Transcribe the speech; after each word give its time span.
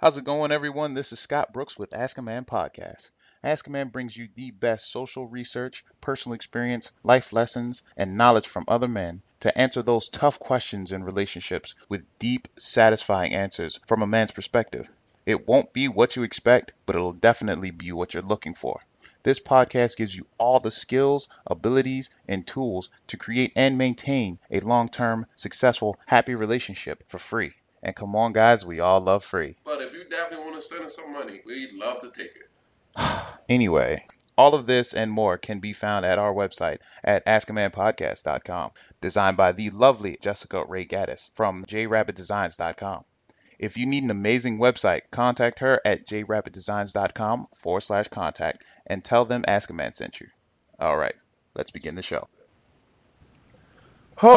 How's 0.00 0.16
it 0.16 0.24
going, 0.24 0.50
everyone? 0.50 0.94
This 0.94 1.12
is 1.12 1.20
Scott 1.20 1.52
Brooks 1.52 1.78
with 1.78 1.92
Ask 1.92 2.16
a 2.16 2.22
Man 2.22 2.46
Podcast. 2.46 3.10
Ask 3.44 3.66
a 3.66 3.70
Man 3.70 3.88
brings 3.88 4.16
you 4.16 4.30
the 4.34 4.50
best 4.50 4.90
social 4.90 5.26
research, 5.26 5.84
personal 6.00 6.32
experience, 6.32 6.92
life 7.02 7.34
lessons, 7.34 7.82
and 7.98 8.16
knowledge 8.16 8.46
from 8.48 8.64
other 8.66 8.88
men 8.88 9.20
to 9.40 9.58
answer 9.58 9.82
those 9.82 10.08
tough 10.08 10.38
questions 10.38 10.90
in 10.90 11.04
relationships 11.04 11.74
with 11.90 12.06
deep, 12.18 12.48
satisfying 12.56 13.34
answers 13.34 13.78
from 13.86 14.00
a 14.00 14.06
man's 14.06 14.30
perspective. 14.30 14.88
It 15.26 15.46
won't 15.46 15.74
be 15.74 15.86
what 15.86 16.16
you 16.16 16.22
expect, 16.22 16.72
but 16.86 16.96
it'll 16.96 17.12
definitely 17.12 17.70
be 17.70 17.92
what 17.92 18.14
you're 18.14 18.22
looking 18.22 18.54
for. 18.54 18.80
This 19.22 19.38
podcast 19.38 19.98
gives 19.98 20.16
you 20.16 20.26
all 20.38 20.60
the 20.60 20.70
skills, 20.70 21.28
abilities, 21.46 22.08
and 22.26 22.46
tools 22.46 22.88
to 23.08 23.18
create 23.18 23.52
and 23.54 23.76
maintain 23.76 24.38
a 24.50 24.60
long 24.60 24.88
term, 24.88 25.26
successful, 25.36 25.98
happy 26.06 26.34
relationship 26.34 27.04
for 27.06 27.18
free. 27.18 27.52
And 27.82 27.96
come 27.96 28.14
on, 28.14 28.32
guys, 28.32 28.64
we 28.64 28.80
all 28.80 29.00
love 29.00 29.24
free. 29.24 29.56
But 29.64 29.80
if 29.80 29.94
you 29.94 30.04
definitely 30.04 30.46
want 30.46 30.56
to 30.56 30.62
send 30.62 30.84
us 30.84 30.96
some 30.96 31.12
money, 31.12 31.40
we'd 31.46 31.72
love 31.72 32.00
to 32.00 32.10
take 32.10 32.34
it. 32.36 32.50
Anyway, 33.48 34.06
all 34.38 34.54
of 34.54 34.66
this 34.66 34.94
and 34.94 35.10
more 35.10 35.36
can 35.36 35.58
be 35.58 35.72
found 35.72 36.06
at 36.06 36.18
our 36.18 36.32
website 36.32 36.78
at 37.02 37.26
askamanpodcast.com, 37.26 38.70
designed 39.00 39.36
by 39.36 39.50
the 39.52 39.70
lovely 39.70 40.16
Jessica 40.20 40.64
Ray 40.64 40.86
Gaddis 40.86 41.30
from 41.34 41.64
jrabbitdesigns.com. 41.64 43.04
If 43.58 43.76
you 43.76 43.86
need 43.86 44.04
an 44.04 44.10
amazing 44.10 44.58
website, 44.58 45.02
contact 45.10 45.58
her 45.58 45.80
at 45.84 46.06
jrabbitdesigns.com 46.06 47.48
forward 47.54 47.80
slash 47.80 48.08
contact 48.08 48.64
and 48.86 49.04
tell 49.04 49.24
them 49.24 49.44
Ask 49.46 49.68
a 49.68 49.72
Man 49.72 49.94
sent 49.94 50.20
you. 50.20 50.28
All 50.78 50.96
right, 50.96 51.16
let's 51.54 51.70
begin 51.70 51.96
the 51.96 52.02
show. 52.02 52.28
Ho! 54.22 54.36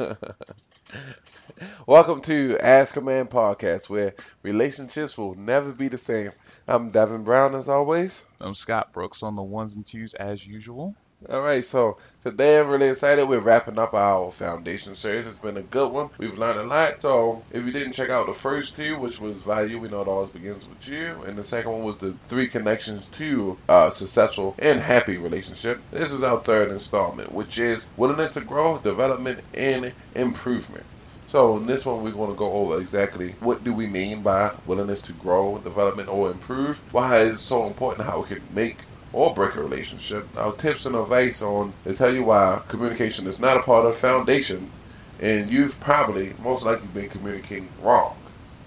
Welcome 1.86 2.22
to 2.22 2.56
Ask 2.58 2.96
a 2.96 3.02
Man 3.02 3.26
podcast, 3.26 3.90
where 3.90 4.14
relationships 4.42 5.18
will 5.18 5.34
never 5.34 5.74
be 5.74 5.88
the 5.88 5.98
same. 5.98 6.30
I'm 6.66 6.90
Devin 6.90 7.24
Brown, 7.24 7.54
as 7.54 7.68
always. 7.68 8.24
I'm 8.40 8.54
Scott 8.54 8.94
Brooks 8.94 9.22
on 9.22 9.36
the 9.36 9.42
ones 9.42 9.74
and 9.74 9.84
twos 9.84 10.14
as 10.14 10.46
usual. 10.46 10.94
All 11.26 11.40
right, 11.42 11.64
so 11.64 11.98
today 12.22 12.60
I'm 12.60 12.68
really 12.68 12.90
excited. 12.90 13.28
We're 13.28 13.40
wrapping 13.40 13.76
up 13.76 13.92
our 13.92 14.30
foundation 14.30 14.94
series. 14.94 15.26
It's 15.26 15.40
been 15.40 15.56
a 15.56 15.62
good 15.62 15.90
one. 15.90 16.10
We've 16.16 16.38
learned 16.38 16.60
a 16.60 16.62
lot. 16.62 17.02
So 17.02 17.42
if 17.50 17.66
you 17.66 17.72
didn't 17.72 17.94
check 17.94 18.08
out 18.08 18.28
the 18.28 18.32
first 18.32 18.76
two, 18.76 18.96
which 19.00 19.20
was 19.20 19.42
value, 19.42 19.80
we 19.80 19.88
know 19.88 20.00
it 20.00 20.06
always 20.06 20.30
begins 20.30 20.68
with 20.68 20.86
you, 20.86 21.24
and 21.26 21.36
the 21.36 21.42
second 21.42 21.72
one 21.72 21.82
was 21.82 21.98
the 21.98 22.14
three 22.26 22.46
connections 22.46 23.08
to 23.10 23.58
a 23.68 23.90
successful 23.92 24.54
and 24.60 24.78
happy 24.78 25.16
relationship. 25.16 25.82
This 25.90 26.12
is 26.12 26.22
our 26.22 26.38
third 26.38 26.70
installment, 26.70 27.32
which 27.32 27.58
is 27.58 27.84
willingness 27.96 28.34
to 28.34 28.40
grow, 28.40 28.78
development, 28.78 29.40
and 29.54 29.92
improvement. 30.14 30.86
So 31.26 31.56
in 31.56 31.66
this 31.66 31.84
one, 31.84 32.04
we're 32.04 32.12
going 32.12 32.30
to 32.30 32.36
go 32.36 32.52
over 32.52 32.80
exactly 32.80 33.34
what 33.40 33.64
do 33.64 33.74
we 33.74 33.88
mean 33.88 34.22
by 34.22 34.52
willingness 34.66 35.02
to 35.02 35.12
grow, 35.14 35.58
development, 35.58 36.10
or 36.10 36.30
improve. 36.30 36.80
Why 36.92 37.22
is 37.22 37.34
it 37.34 37.38
so 37.38 37.66
important? 37.66 38.06
How 38.06 38.22
it 38.22 38.28
can 38.28 38.46
make 38.54 38.78
or 39.12 39.34
break 39.34 39.54
a 39.56 39.62
relationship. 39.62 40.36
Our 40.36 40.54
tips 40.56 40.86
and 40.86 40.96
advice 40.96 41.42
on 41.42 41.74
to 41.84 41.94
tell 41.94 42.12
you 42.14 42.24
why 42.24 42.62
communication 42.68 43.26
is 43.26 43.40
not 43.40 43.56
a 43.56 43.62
part 43.62 43.86
of 43.86 43.92
the 43.94 43.98
foundation, 43.98 44.72
and 45.18 45.50
you've 45.50 45.80
probably 45.80 46.34
most 46.38 46.64
likely 46.64 46.88
been 46.88 47.08
communicating 47.08 47.74
wrong. 47.78 48.16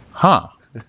Huh. 0.10 0.48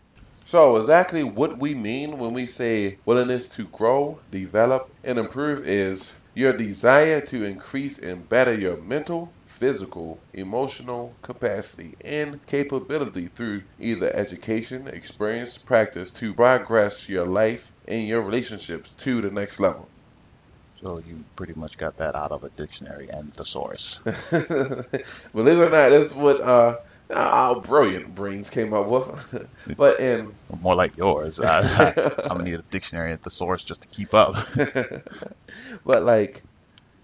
So 0.45 0.77
exactly 0.77 1.23
what 1.25 1.59
we 1.59 1.75
mean 1.75 2.19
when 2.19 2.35
we 2.35 2.47
say 2.47 2.99
willingness 3.07 3.49
to 3.57 3.67
grow, 3.69 4.21
develop, 4.31 4.83
and 5.03 5.19
improve 5.19 5.67
is 5.67 6.19
your 6.35 6.53
desire 6.57 7.21
to 7.23 7.45
increase 7.45 7.99
and 7.99 8.29
better 8.29 8.55
your 8.55 8.77
mental, 8.83 9.37
physical, 9.63 10.19
emotional 10.35 11.17
capacity 11.23 11.95
and 12.05 12.45
capability 12.49 13.29
through 13.29 13.63
either 13.79 14.11
education, 14.13 14.89
experience, 14.89 15.57
practice 15.57 16.11
to 16.11 16.35
progress 16.35 17.09
your 17.09 17.25
life 17.25 17.71
and 17.87 18.03
your 18.09 18.23
relationships 18.23 18.93
to 18.95 19.21
the 19.21 19.31
next 19.31 19.61
level. 19.61 19.89
So 20.83 20.99
you 20.99 21.25
pretty 21.37 21.55
much 21.55 21.79
got 21.79 21.97
that 21.99 22.17
out 22.17 22.33
of 22.33 22.43
a 22.43 22.51
dictionary 22.51 23.09
and 23.09 23.33
thesaurus. 23.33 24.01
Believe 24.05 25.59
it 25.59 25.69
or 25.69 25.71
not, 25.71 25.91
that's 25.91 26.13
what 26.13 26.41
uh, 26.41 26.77
our 27.15 27.61
brilliant 27.61 28.17
brains 28.17 28.51
came 28.51 28.75
up 28.75 28.89
with. 28.89 29.49
but 29.77 30.01
in 30.01 30.35
More 30.61 30.75
like 30.75 30.97
yours. 30.97 31.39
I, 31.39 31.93
I'm 32.19 32.39
gonna 32.39 32.43
need 32.43 32.59
a 32.59 32.65
dictionary 32.73 33.13
and 33.13 33.23
thesaurus 33.23 33.63
just 33.63 33.83
to 33.83 33.89
keep 33.89 34.13
up. 34.13 34.35
but 35.85 36.03
like 36.03 36.43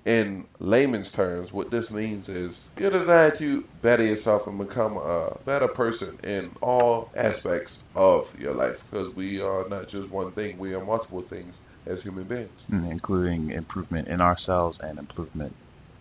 in 0.04 0.46
layman's 0.58 1.10
terms, 1.12 1.52
what 1.52 1.70
this 1.70 1.92
means 1.92 2.28
is 2.28 2.70
your 2.76 2.90
desire 2.90 3.30
to 3.32 3.64
better 3.82 4.04
yourself 4.04 4.46
and 4.46 4.58
become 4.58 4.96
a 4.96 5.30
better 5.44 5.68
person 5.68 6.18
in 6.24 6.54
all 6.62 7.10
aspects 7.16 7.84
of 7.94 8.34
your 8.38 8.54
life. 8.54 8.84
Because 8.90 9.10
we 9.14 9.40
are 9.40 9.68
not 9.68 9.88
just 9.88 10.10
one 10.10 10.32
thing; 10.32 10.58
we 10.58 10.74
are 10.74 10.84
multiple 10.84 11.22
things 11.22 11.60
as 11.86 12.02
human 12.02 12.26
beings. 12.26 12.64
Mm, 12.70 12.90
including 12.90 13.50
improvement 13.50 14.08
in 14.08 14.20
ourselves 14.20 14.78
and 14.80 14.98
improvement 14.98 15.56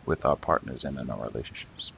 with 0.05 0.25
our 0.25 0.37
partners 0.37 0.85
and 0.85 0.97
in 0.97 1.09
our 1.09 1.29
relationships. 1.29 1.91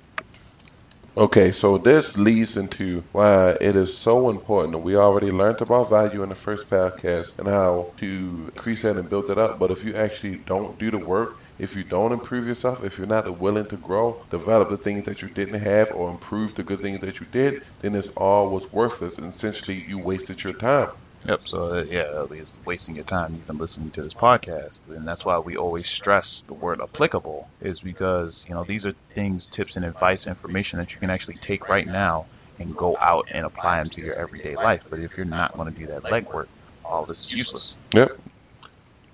Okay, 1.18 1.52
so 1.52 1.78
this 1.78 2.18
leads 2.18 2.56
into 2.58 3.04
why 3.12 3.52
it 3.60 3.76
is 3.76 3.98
so 3.98 4.30
important. 4.30 4.84
We 4.84 4.96
already 4.96 5.32
learned 5.32 5.62
about 5.62 5.90
value 5.90 6.24
in 6.24 6.30
the 6.30 6.36
first 6.36 6.70
podcast 6.70 7.38
and 7.40 7.48
how 7.48 7.94
to 7.98 8.50
increase 8.56 8.84
that 8.84 8.98
and 8.98 9.10
build 9.10 9.30
it 9.30 9.38
up. 9.38 9.60
But 9.60 9.72
if 9.72 9.84
you 9.84 9.96
actually 9.96 10.38
don't 10.38 10.80
do 10.80 10.92
the 10.92 10.98
work, 10.98 11.36
if 11.60 11.76
you 11.76 11.84
don't 11.84 12.14
improve 12.14 12.48
yourself, 12.48 12.84
if 12.84 12.98
you're 12.98 13.08
not 13.08 13.40
willing 13.40 13.68
to 13.68 13.78
grow, 13.78 14.26
develop 14.30 14.70
the 14.70 14.78
things 14.78 15.06
that 15.06 15.22
you 15.22 15.28
didn't 15.28 15.60
have, 15.60 15.92
or 15.92 16.10
improve 16.10 16.56
the 16.56 16.64
good 16.64 16.80
things 16.80 17.02
that 17.02 17.20
you 17.20 17.28
did, 17.28 17.64
then 17.80 17.96
it's 17.96 18.10
all 18.10 18.50
was 18.50 18.72
worthless. 18.72 19.18
And 19.18 19.34
essentially, 19.34 19.84
you 19.88 20.00
wasted 20.00 20.44
your 20.44 20.54
time. 20.54 20.90
Yep. 21.26 21.48
So 21.48 21.74
uh, 21.74 21.84
yeah, 21.84 22.08
at 22.16 22.32
least 22.32 22.60
wasting 22.66 22.96
your 22.96 23.04
time 23.04 23.38
even 23.44 23.58
listening 23.58 23.92
to 23.92 24.02
this 24.02 24.14
podcast, 24.14 24.80
and 24.88 25.06
that's 25.06 25.26
why 25.26 25.40
we 25.40 25.58
always 25.58 25.88
stress 25.88 26.44
the 26.48 26.54
word 26.54 26.80
applicable, 26.82 27.50
is 27.60 27.82
because 27.82 28.46
you 28.48 28.56
know 28.56 28.64
these 28.64 28.86
are 28.86 28.94
things, 29.14 29.46
tips, 29.48 29.76
and 29.76 29.84
advice, 29.84 30.28
information 30.28 30.80
that 30.80 30.94
you 30.94 31.00
can 31.00 31.10
actually 31.10 31.36
take 31.36 31.68
right 31.68 31.86
now 31.86 32.26
and 32.58 32.76
go 32.76 32.98
out 33.00 33.28
and 33.32 33.46
apply 33.46 33.80
them 33.80 33.90
to 33.90 34.02
your 34.02 34.16
everyday 34.16 34.56
life. 34.56 34.86
But 34.90 35.00
if 35.00 35.18
you're 35.18 35.26
not 35.26 35.58
going 35.58 35.74
to 35.74 35.78
do 35.78 35.88
that 35.88 36.04
legwork, 36.04 36.48
all 36.86 37.06
this 37.06 37.26
is 37.26 37.32
useless. 37.34 37.76
Yep. 37.94 38.18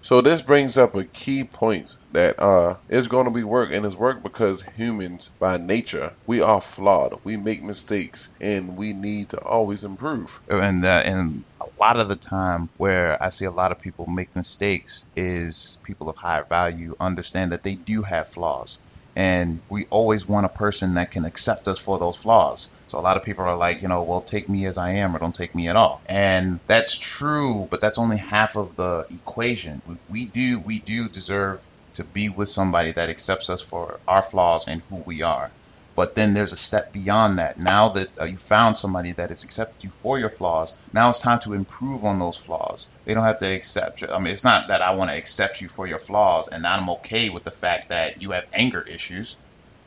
So 0.06 0.22
this 0.22 0.42
brings 0.42 0.78
up 0.78 0.96
a 0.96 1.04
key 1.04 1.44
point 1.44 1.92
that 2.12 2.40
uh, 2.42 2.78
is 2.90 3.10
going 3.10 3.26
to 3.26 3.32
be 3.32 3.44
work, 3.44 3.72
and 3.74 3.86
it's 3.86 3.96
work 3.98 4.24
because 4.24 4.64
humans, 4.78 5.32
by 5.40 5.58
nature, 5.58 6.16
we 6.26 6.42
are 6.42 6.62
flawed. 6.62 7.16
We 7.26 7.38
make 7.38 7.62
mistakes, 7.64 8.30
and 8.40 8.78
we 8.78 8.94
need 8.94 9.32
to 9.32 9.40
always 9.42 9.84
improve. 9.84 10.40
and 10.50 10.86
uh, 10.86 11.04
and 11.06 11.46
a 11.62 11.66
lot 11.80 12.00
of 12.00 12.08
the 12.10 12.16
time 12.16 12.70
where 12.78 13.22
I 13.22 13.30
see 13.30 13.46
a 13.46 13.52
lot 13.52 13.74
of 13.74 13.80
people 13.80 14.08
make 14.08 14.30
mistakes 14.36 15.06
is 15.18 15.80
people 15.84 16.10
of 16.10 16.18
higher 16.18 16.46
value 16.50 16.96
understand 17.02 17.52
that 17.52 17.64
they 17.64 17.76
do 17.76 18.04
have 18.04 18.30
flaws 18.30 18.86
and 19.16 19.64
we 19.70 19.88
always 19.92 20.28
want 20.28 20.46
a 20.46 20.50
person 20.50 20.96
that 20.96 21.12
can 21.12 21.26
accept 21.26 21.68
us 21.68 21.80
for 21.80 22.00
those 22.00 22.18
flaws 22.18 22.75
so 22.88 23.00
a 23.00 23.02
lot 23.02 23.18
of 23.18 23.24
people 23.24 23.46
are 23.46 23.56
like 23.56 23.82
you 23.82 23.88
know 23.88 24.04
well 24.04 24.22
take 24.22 24.48
me 24.50 24.66
as 24.66 24.78
I 24.78 24.92
am 24.92 25.16
or 25.16 25.20
don't 25.20 25.36
take 25.36 25.56
me 25.56 25.68
at 25.68 25.76
all 25.76 26.02
and 26.08 26.60
that's 26.68 26.98
true 26.98 27.68
but 27.70 27.82
that's 27.82 27.98
only 27.98 28.18
half 28.18 28.56
of 28.56 28.76
the 28.76 29.06
equation 29.10 29.82
we, 30.10 30.26
do 30.26 30.60
we 30.60 30.80
do 30.80 31.10
deserve 31.10 31.62
to 31.96 32.04
be 32.04 32.30
with 32.30 32.50
somebody 32.50 32.92
that 32.92 33.10
accepts 33.10 33.50
us 33.50 33.62
for 33.62 34.00
our 34.08 34.22
flaws 34.22 34.68
and 34.68 34.82
who 34.90 34.98
we 34.98 35.22
are 35.22 35.52
but 35.96 36.14
then 36.14 36.34
there's 36.34 36.52
a 36.52 36.58
step 36.58 36.92
beyond 36.92 37.40
that. 37.40 37.58
Now 37.58 37.90
that 37.90 38.10
uh, 38.20 38.26
you 38.26 38.36
found 38.36 38.78
somebody 38.78 39.14
that 39.14 39.30
has 39.30 39.46
accepted 39.46 39.82
you 39.86 39.90
for 40.02 40.20
your 40.20 40.30
flaws, 40.30 40.78
now 40.92 41.10
it's 41.10 41.22
time 41.22 41.40
to 41.40 41.54
improve 41.54 42.04
on 42.04 42.20
those 42.20 42.38
flaws. 42.38 42.92
They 43.06 43.14
don't 43.14 43.24
have 43.24 43.40
to 43.40 43.52
accept 43.52 44.02
you. 44.02 44.10
I 44.10 44.20
mean, 44.20 44.34
it's 44.34 44.44
not 44.44 44.68
that 44.68 44.82
I 44.82 44.94
want 44.96 45.12
to 45.12 45.18
accept 45.18 45.62
you 45.62 45.70
for 45.70 45.88
your 45.88 46.00
flaws 46.00 46.50
and 46.50 46.68
I'm 46.68 46.90
okay 46.90 47.30
with 47.30 47.46
the 47.46 47.52
fact 47.52 47.90
that 47.90 48.22
you 48.22 48.32
have 48.32 48.46
anger 48.54 48.82
issues. 48.82 49.38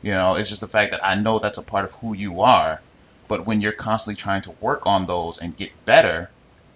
You 0.01 0.11
know, 0.13 0.35
it's 0.35 0.49
just 0.49 0.61
the 0.61 0.67
fact 0.67 0.91
that 0.91 1.05
I 1.05 1.13
know 1.13 1.37
that's 1.37 1.59
a 1.59 1.63
part 1.63 1.85
of 1.85 1.91
who 1.93 2.15
you 2.15 2.41
are. 2.41 2.81
But 3.29 3.45
when 3.45 3.61
you're 3.61 3.71
constantly 3.71 4.17
trying 4.17 4.41
to 4.41 4.55
work 4.59 4.85
on 4.85 5.05
those 5.05 5.37
and 5.37 5.55
get 5.55 5.71
better, 5.85 6.29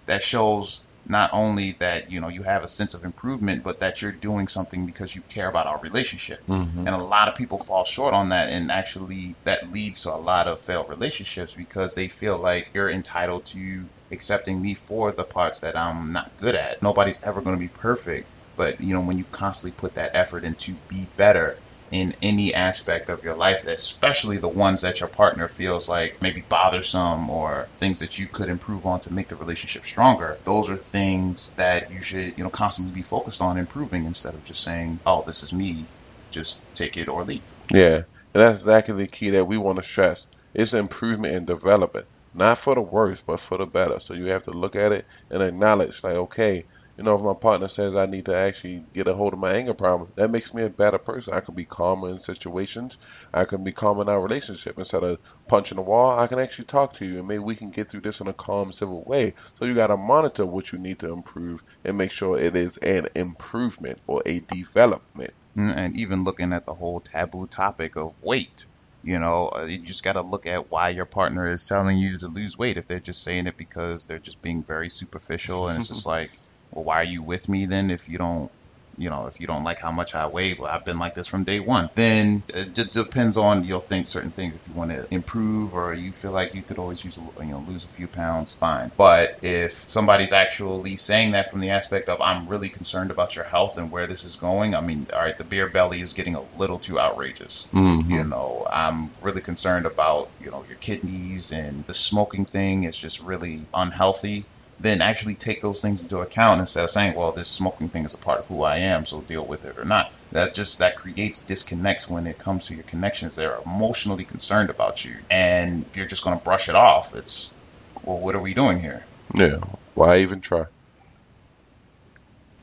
that 0.06 0.22
shows 0.22 0.86
not 1.06 1.30
only 1.34 1.72
that 1.80 2.10
you 2.10 2.20
know 2.20 2.28
you 2.28 2.42
have 2.42 2.64
a 2.64 2.68
sense 2.68 2.94
of 2.94 3.04
improvement, 3.04 3.62
but 3.62 3.80
that 3.80 4.00
you're 4.00 4.12
doing 4.12 4.48
something 4.48 4.86
because 4.86 5.14
you 5.14 5.20
care 5.28 5.48
about 5.48 5.66
our 5.66 5.78
relationship. 5.82 6.46
Mhm. 6.46 6.78
And 6.78 6.88
a 6.88 7.04
lot 7.04 7.28
of 7.28 7.34
people 7.34 7.58
fall 7.58 7.84
short 7.84 8.14
on 8.14 8.30
that, 8.30 8.48
and 8.48 8.70
actually 8.70 9.34
that 9.44 9.70
leads 9.70 10.02
to 10.02 10.14
a 10.14 10.16
lot 10.16 10.48
of 10.48 10.62
failed 10.62 10.88
relationships 10.88 11.54
because 11.54 11.94
they 11.94 12.08
feel 12.08 12.38
like 12.38 12.70
you're 12.72 12.90
entitled 12.90 13.44
to 13.46 13.88
accepting 14.12 14.62
me 14.62 14.74
for 14.74 15.12
the 15.12 15.24
parts 15.24 15.60
that 15.60 15.76
I'm 15.76 16.12
not 16.12 16.30
good 16.38 16.54
at. 16.54 16.82
Nobody's 16.82 17.22
ever 17.22 17.42
going 17.42 17.56
to 17.56 17.60
be 17.60 17.68
perfect, 17.68 18.28
but 18.56 18.80
you 18.80 18.94
know 18.94 19.00
when 19.00 19.18
you 19.18 19.24
constantly 19.32 19.74
put 19.76 19.94
that 19.96 20.12
effort 20.14 20.44
into 20.44 20.74
be 20.88 21.08
better 21.16 21.58
in 21.94 22.12
any 22.22 22.52
aspect 22.52 23.08
of 23.08 23.22
your 23.22 23.36
life, 23.36 23.62
especially 23.64 24.38
the 24.38 24.48
ones 24.48 24.80
that 24.80 24.98
your 24.98 25.08
partner 25.08 25.46
feels 25.46 25.88
like 25.88 26.18
maybe 26.20 26.44
bothersome 26.48 27.30
or 27.30 27.70
things 27.78 28.00
that 28.00 28.18
you 28.18 28.26
could 28.26 28.48
improve 28.48 28.84
on 28.84 28.98
to 28.98 29.12
make 29.12 29.28
the 29.28 29.36
relationship 29.36 29.84
stronger. 29.84 30.40
Those 30.44 30.70
are 30.70 30.76
things 30.76 31.52
that 31.56 31.92
you 31.92 32.02
should, 32.02 32.34
you 32.36 32.42
know, 32.42 32.50
constantly 32.50 32.92
be 32.92 33.04
focused 33.04 33.40
on 33.40 33.58
improving 33.58 34.06
instead 34.06 34.34
of 34.34 34.42
just 34.42 34.64
saying, 34.64 34.98
"Oh, 35.06 35.22
this 35.24 35.44
is 35.44 35.52
me, 35.52 35.86
just 36.32 36.66
take 36.74 36.96
it 36.96 37.08
or 37.08 37.24
leave." 37.24 37.48
Yeah, 37.72 37.98
and 37.98 38.42
that's 38.42 38.58
exactly 38.58 38.96
the 38.96 39.06
key 39.06 39.30
that 39.30 39.46
we 39.46 39.56
want 39.56 39.76
to 39.76 39.84
stress. 39.84 40.26
It's 40.52 40.74
improvement 40.74 41.36
and 41.36 41.46
development, 41.46 42.06
not 42.34 42.58
for 42.58 42.74
the 42.74 42.82
worse, 42.82 43.22
but 43.24 43.38
for 43.38 43.56
the 43.58 43.66
better. 43.66 44.00
So 44.00 44.14
you 44.14 44.26
have 44.26 44.42
to 44.44 44.50
look 44.50 44.74
at 44.74 44.90
it 44.90 45.06
and 45.30 45.44
acknowledge, 45.44 46.02
like, 46.02 46.16
okay, 46.16 46.66
you 46.96 47.02
know, 47.02 47.14
if 47.14 47.22
my 47.22 47.34
partner 47.34 47.66
says 47.68 47.96
I 47.96 48.06
need 48.06 48.26
to 48.26 48.36
actually 48.36 48.84
get 48.92 49.08
a 49.08 49.14
hold 49.14 49.32
of 49.32 49.40
my 49.40 49.52
anger 49.52 49.74
problem, 49.74 50.12
that 50.16 50.30
makes 50.30 50.54
me 50.54 50.62
a 50.62 50.70
better 50.70 50.98
person. 50.98 51.34
I 51.34 51.40
can 51.40 51.54
be 51.54 51.64
calmer 51.64 52.08
in 52.10 52.20
situations. 52.20 52.98
I 53.32 53.44
can 53.46 53.64
be 53.64 53.72
calm 53.72 54.00
in 54.00 54.08
our 54.08 54.20
relationship. 54.20 54.78
Instead 54.78 55.02
of 55.02 55.18
punching 55.48 55.76
the 55.76 55.82
wall, 55.82 56.18
I 56.18 56.28
can 56.28 56.38
actually 56.38 56.66
talk 56.66 56.94
to 56.94 57.04
you 57.04 57.18
and 57.18 57.26
maybe 57.26 57.40
we 57.40 57.56
can 57.56 57.70
get 57.70 57.90
through 57.90 58.02
this 58.02 58.20
in 58.20 58.28
a 58.28 58.32
calm, 58.32 58.72
civil 58.72 59.02
way. 59.04 59.34
So 59.58 59.64
you 59.64 59.74
got 59.74 59.88
to 59.88 59.96
monitor 59.96 60.46
what 60.46 60.72
you 60.72 60.78
need 60.78 61.00
to 61.00 61.12
improve 61.12 61.62
and 61.84 61.98
make 61.98 62.12
sure 62.12 62.38
it 62.38 62.54
is 62.54 62.76
an 62.76 63.08
improvement 63.16 64.00
or 64.06 64.22
a 64.24 64.40
development. 64.40 65.32
Mm, 65.56 65.76
and 65.76 65.96
even 65.96 66.24
looking 66.24 66.52
at 66.52 66.64
the 66.64 66.74
whole 66.74 67.00
taboo 67.00 67.46
topic 67.48 67.96
of 67.96 68.14
weight. 68.20 68.66
You 69.02 69.18
know, 69.18 69.50
uh, 69.54 69.64
you 69.64 69.84
just 69.84 70.02
got 70.02 70.14
to 70.14 70.22
look 70.22 70.46
at 70.46 70.70
why 70.70 70.88
your 70.88 71.04
partner 71.04 71.46
is 71.46 71.66
telling 71.66 71.98
you 71.98 72.18
to 72.18 72.28
lose 72.28 72.56
weight. 72.56 72.78
If 72.78 72.86
they're 72.86 73.00
just 73.00 73.22
saying 73.22 73.46
it 73.46 73.56
because 73.58 74.06
they're 74.06 74.18
just 74.18 74.40
being 74.40 74.64
very 74.64 74.88
superficial 74.88 75.68
and 75.68 75.78
it's 75.78 75.88
just 75.88 76.06
like, 76.14 76.30
well, 76.74 76.84
why 76.84 77.00
are 77.00 77.04
you 77.04 77.22
with 77.22 77.48
me 77.48 77.66
then 77.66 77.90
if 77.90 78.08
you 78.08 78.18
don't 78.18 78.50
you 78.96 79.10
know, 79.10 79.26
if 79.26 79.40
you 79.40 79.46
don't 79.46 79.64
like 79.64 79.80
how 79.80 79.90
much 79.90 80.14
I 80.14 80.26
weigh, 80.26 80.54
well, 80.54 80.70
I've 80.70 80.84
been 80.84 80.98
like 80.98 81.14
this 81.14 81.26
from 81.26 81.44
day 81.44 81.60
one. 81.60 81.90
Then 81.94 82.44
it 82.48 82.74
just 82.74 82.92
depends 82.92 83.36
on 83.36 83.64
you'll 83.64 83.80
think 83.80 84.06
certain 84.06 84.30
things. 84.30 84.54
If 84.54 84.66
you 84.66 84.72
want 84.72 84.90
to 84.90 85.06
improve 85.10 85.74
or 85.74 85.94
you 85.94 86.12
feel 86.12 86.32
like 86.32 86.54
you 86.54 86.62
could 86.62 86.78
always 86.78 87.04
use, 87.04 87.18
a, 87.18 87.44
you 87.44 87.52
know, 87.52 87.64
lose 87.66 87.84
a 87.84 87.88
few 87.88 88.08
pounds, 88.08 88.54
fine. 88.54 88.92
But 88.96 89.38
if 89.42 89.84
somebody's 89.88 90.32
actually 90.32 90.96
saying 90.96 91.32
that 91.32 91.50
from 91.50 91.60
the 91.60 91.70
aspect 91.70 92.08
of 92.08 92.20
I'm 92.20 92.48
really 92.48 92.68
concerned 92.68 93.10
about 93.10 93.36
your 93.36 93.44
health 93.44 93.78
and 93.78 93.90
where 93.90 94.06
this 94.06 94.24
is 94.24 94.36
going, 94.36 94.74
I 94.74 94.80
mean, 94.80 95.06
all 95.12 95.20
right, 95.20 95.36
the 95.36 95.44
beer 95.44 95.68
belly 95.68 96.00
is 96.00 96.12
getting 96.12 96.34
a 96.34 96.42
little 96.56 96.78
too 96.78 96.98
outrageous. 96.98 97.70
Mm-hmm. 97.72 98.10
You 98.10 98.24
know, 98.24 98.66
I'm 98.70 99.10
really 99.20 99.40
concerned 99.40 99.86
about 99.86 100.30
you 100.40 100.50
know 100.50 100.64
your 100.68 100.76
kidneys 100.76 101.52
and 101.52 101.84
the 101.86 101.94
smoking 101.94 102.44
thing 102.44 102.84
is 102.84 102.96
just 102.96 103.20
really 103.20 103.66
unhealthy 103.74 104.44
then 104.80 105.00
actually 105.00 105.34
take 105.34 105.62
those 105.62 105.80
things 105.80 106.02
into 106.02 106.18
account 106.18 106.60
instead 106.60 106.84
of 106.84 106.90
saying, 106.90 107.14
well, 107.14 107.32
this 107.32 107.48
smoking 107.48 107.88
thing 107.88 108.04
is 108.04 108.14
a 108.14 108.18
part 108.18 108.40
of 108.40 108.46
who 108.46 108.62
I 108.62 108.78
am, 108.78 109.06
so 109.06 109.20
deal 109.20 109.44
with 109.44 109.64
it 109.64 109.78
or 109.78 109.84
not. 109.84 110.12
That 110.32 110.54
just 110.54 110.80
that 110.80 110.96
creates 110.96 111.44
disconnects 111.44 112.08
when 112.08 112.26
it 112.26 112.38
comes 112.38 112.66
to 112.66 112.74
your 112.74 112.84
connections. 112.84 113.36
They're 113.36 113.58
emotionally 113.64 114.24
concerned 114.24 114.70
about 114.70 115.04
you, 115.04 115.14
and 115.30 115.84
you're 115.94 116.06
just 116.06 116.24
going 116.24 116.36
to 116.36 116.44
brush 116.44 116.68
it 116.68 116.74
off, 116.74 117.14
it's 117.14 117.54
well, 118.02 118.18
what 118.18 118.34
are 118.34 118.40
we 118.40 118.54
doing 118.54 118.80
here? 118.80 119.04
Yeah. 119.34 119.58
Why 119.94 120.18
even 120.18 120.40
try? 120.40 120.64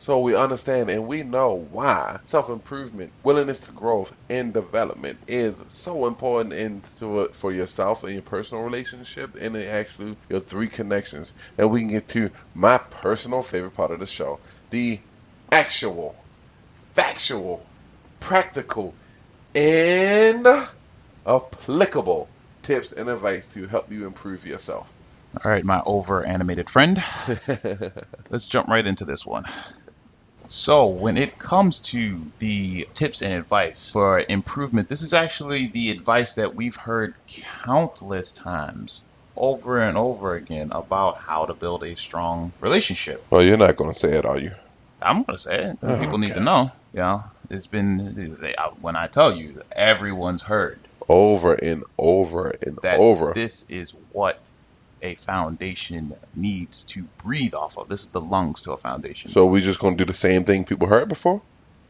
So 0.01 0.19
we 0.19 0.35
understand 0.35 0.89
and 0.89 1.05
we 1.05 1.21
know 1.21 1.53
why 1.53 2.21
self 2.23 2.49
improvement, 2.49 3.13
willingness 3.23 3.59
to 3.61 3.71
growth, 3.71 4.11
and 4.31 4.51
development 4.51 5.19
is 5.27 5.61
so 5.67 6.07
important 6.07 6.55
into 6.55 7.21
it 7.21 7.35
for 7.35 7.51
yourself 7.51 8.03
and 8.03 8.13
your 8.13 8.23
personal 8.23 8.63
relationship, 8.63 9.37
and 9.39 9.55
actually 9.55 10.17
your 10.27 10.39
three 10.39 10.69
connections. 10.69 11.33
that 11.55 11.67
we 11.67 11.81
can 11.81 11.89
get 11.89 12.07
to 12.09 12.31
my 12.55 12.79
personal 12.79 13.43
favorite 13.43 13.75
part 13.75 13.91
of 13.91 13.99
the 13.99 14.07
show 14.07 14.39
the 14.71 14.97
actual, 15.51 16.15
factual, 16.95 17.63
practical, 18.19 18.95
and 19.53 20.47
applicable 21.27 22.27
tips 22.63 22.91
and 22.91 23.07
advice 23.07 23.53
to 23.53 23.67
help 23.67 23.91
you 23.91 24.07
improve 24.07 24.47
yourself. 24.47 24.91
All 25.45 25.51
right, 25.51 25.63
my 25.63 25.83
over 25.85 26.25
animated 26.25 26.71
friend. 26.71 27.01
Let's 28.31 28.47
jump 28.47 28.67
right 28.67 28.85
into 28.85 29.05
this 29.05 29.27
one. 29.27 29.45
So, 30.53 30.87
when 30.87 31.17
it 31.17 31.39
comes 31.39 31.79
to 31.91 32.21
the 32.39 32.85
tips 32.93 33.21
and 33.21 33.33
advice 33.33 33.89
for 33.89 34.19
improvement, 34.19 34.89
this 34.89 35.01
is 35.01 35.13
actually 35.13 35.67
the 35.67 35.91
advice 35.91 36.35
that 36.35 36.53
we've 36.55 36.75
heard 36.75 37.13
countless 37.63 38.33
times 38.33 39.01
over 39.37 39.79
and 39.79 39.97
over 39.97 40.35
again 40.35 40.71
about 40.73 41.17
how 41.19 41.45
to 41.45 41.53
build 41.53 41.83
a 41.85 41.95
strong 41.95 42.51
relationship. 42.59 43.25
Well, 43.29 43.41
you're 43.41 43.55
not 43.55 43.77
going 43.77 43.93
to 43.93 43.99
say 43.99 44.17
it, 44.17 44.25
are 44.25 44.37
you? 44.37 44.51
I'm 45.01 45.23
going 45.23 45.37
to 45.37 45.41
say 45.41 45.63
it. 45.71 45.77
Oh, 45.81 45.99
People 45.99 46.17
need 46.17 46.27
to 46.27 46.33
okay. 46.35 46.43
know. 46.43 46.71
You 46.93 46.99
know, 46.99 47.23
it's 47.49 47.67
been, 47.67 48.37
they, 48.41 48.53
when 48.81 48.97
I 48.97 49.07
tell 49.07 49.33
you, 49.33 49.61
everyone's 49.71 50.43
heard 50.43 50.79
Over 51.07 51.53
and 51.53 51.83
over 51.97 52.49
and 52.49 52.77
that 52.83 52.99
over. 52.99 53.31
this 53.33 53.69
is 53.69 53.91
what 54.11 54.37
a 55.01 55.15
foundation 55.15 56.13
needs 56.35 56.83
to 56.83 57.03
breathe 57.23 57.53
off 57.53 57.77
of. 57.77 57.87
This 57.89 58.03
is 58.03 58.11
the 58.11 58.21
lungs 58.21 58.63
to 58.63 58.73
a 58.73 58.77
foundation. 58.77 59.31
So 59.31 59.45
we're 59.45 59.61
just 59.61 59.79
going 59.79 59.95
to 59.97 59.97
do 59.97 60.07
the 60.07 60.13
same 60.13 60.43
thing 60.43 60.65
people 60.65 60.87
heard 60.87 61.09
before? 61.09 61.41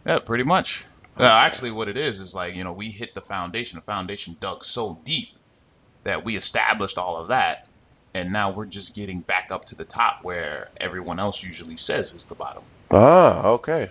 Yeah, 0.05 0.19
pretty 0.19 0.43
much. 0.43 0.85
Uh, 1.19 1.25
actually, 1.25 1.71
what 1.71 1.87
it 1.89 1.97
is 1.97 2.19
is 2.19 2.33
like 2.33 2.55
you 2.55 2.63
know 2.63 2.73
we 2.73 2.89
hit 2.89 3.13
the 3.13 3.21
foundation. 3.21 3.77
The 3.77 3.83
foundation 3.83 4.37
dug 4.39 4.63
so 4.63 4.99
deep 5.03 5.29
that 6.03 6.23
we 6.23 6.37
established 6.37 6.97
all 6.97 7.17
of 7.17 7.27
that, 7.27 7.67
and 8.13 8.31
now 8.31 8.51
we're 8.51 8.65
just 8.65 8.95
getting 8.95 9.19
back 9.19 9.49
up 9.51 9.65
to 9.65 9.75
the 9.75 9.83
top 9.83 10.19
where 10.23 10.69
everyone 10.77 11.19
else 11.19 11.43
usually 11.43 11.75
says 11.77 12.13
is 12.13 12.25
the 12.25 12.35
bottom. 12.35 12.63
Ah, 12.91 13.45
okay. 13.45 13.89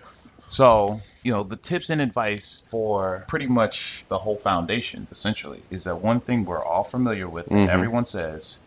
So 0.48 1.00
you 1.22 1.32
know 1.32 1.42
the 1.44 1.56
tips 1.56 1.90
and 1.90 2.00
advice 2.00 2.62
for 2.70 3.24
pretty 3.28 3.46
much 3.46 4.04
the 4.08 4.18
whole 4.18 4.36
foundation 4.36 5.06
essentially 5.12 5.62
is 5.70 5.84
that 5.84 5.96
one 5.96 6.20
thing 6.20 6.44
we're 6.46 6.64
all 6.64 6.84
familiar 6.84 7.28
with. 7.28 7.48
Mhm. 7.48 7.68
Everyone 7.68 8.04
says 8.04 8.58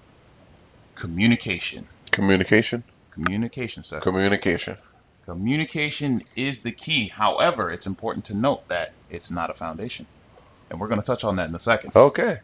communication. 0.96 1.88
Communication. 2.12 2.84
Communication, 3.12 3.84
sir. 3.84 4.00
Communication. 4.00 4.78
Communication 5.26 6.22
is 6.36 6.64
the 6.64 6.72
key. 6.72 7.08
However, 7.08 7.72
it's 7.72 7.88
important 7.88 8.26
to 8.26 8.34
note 8.34 8.68
that 8.68 8.92
it's 9.10 9.32
not 9.32 9.50
a 9.50 9.54
foundation. 9.54 10.06
And 10.70 10.80
we're 10.80 10.88
going 10.88 11.00
to 11.00 11.06
touch 11.06 11.24
on 11.24 11.38
that 11.38 11.50
in 11.50 11.56
a 11.56 11.60
second. 11.60 11.96
Okay. 11.96 12.40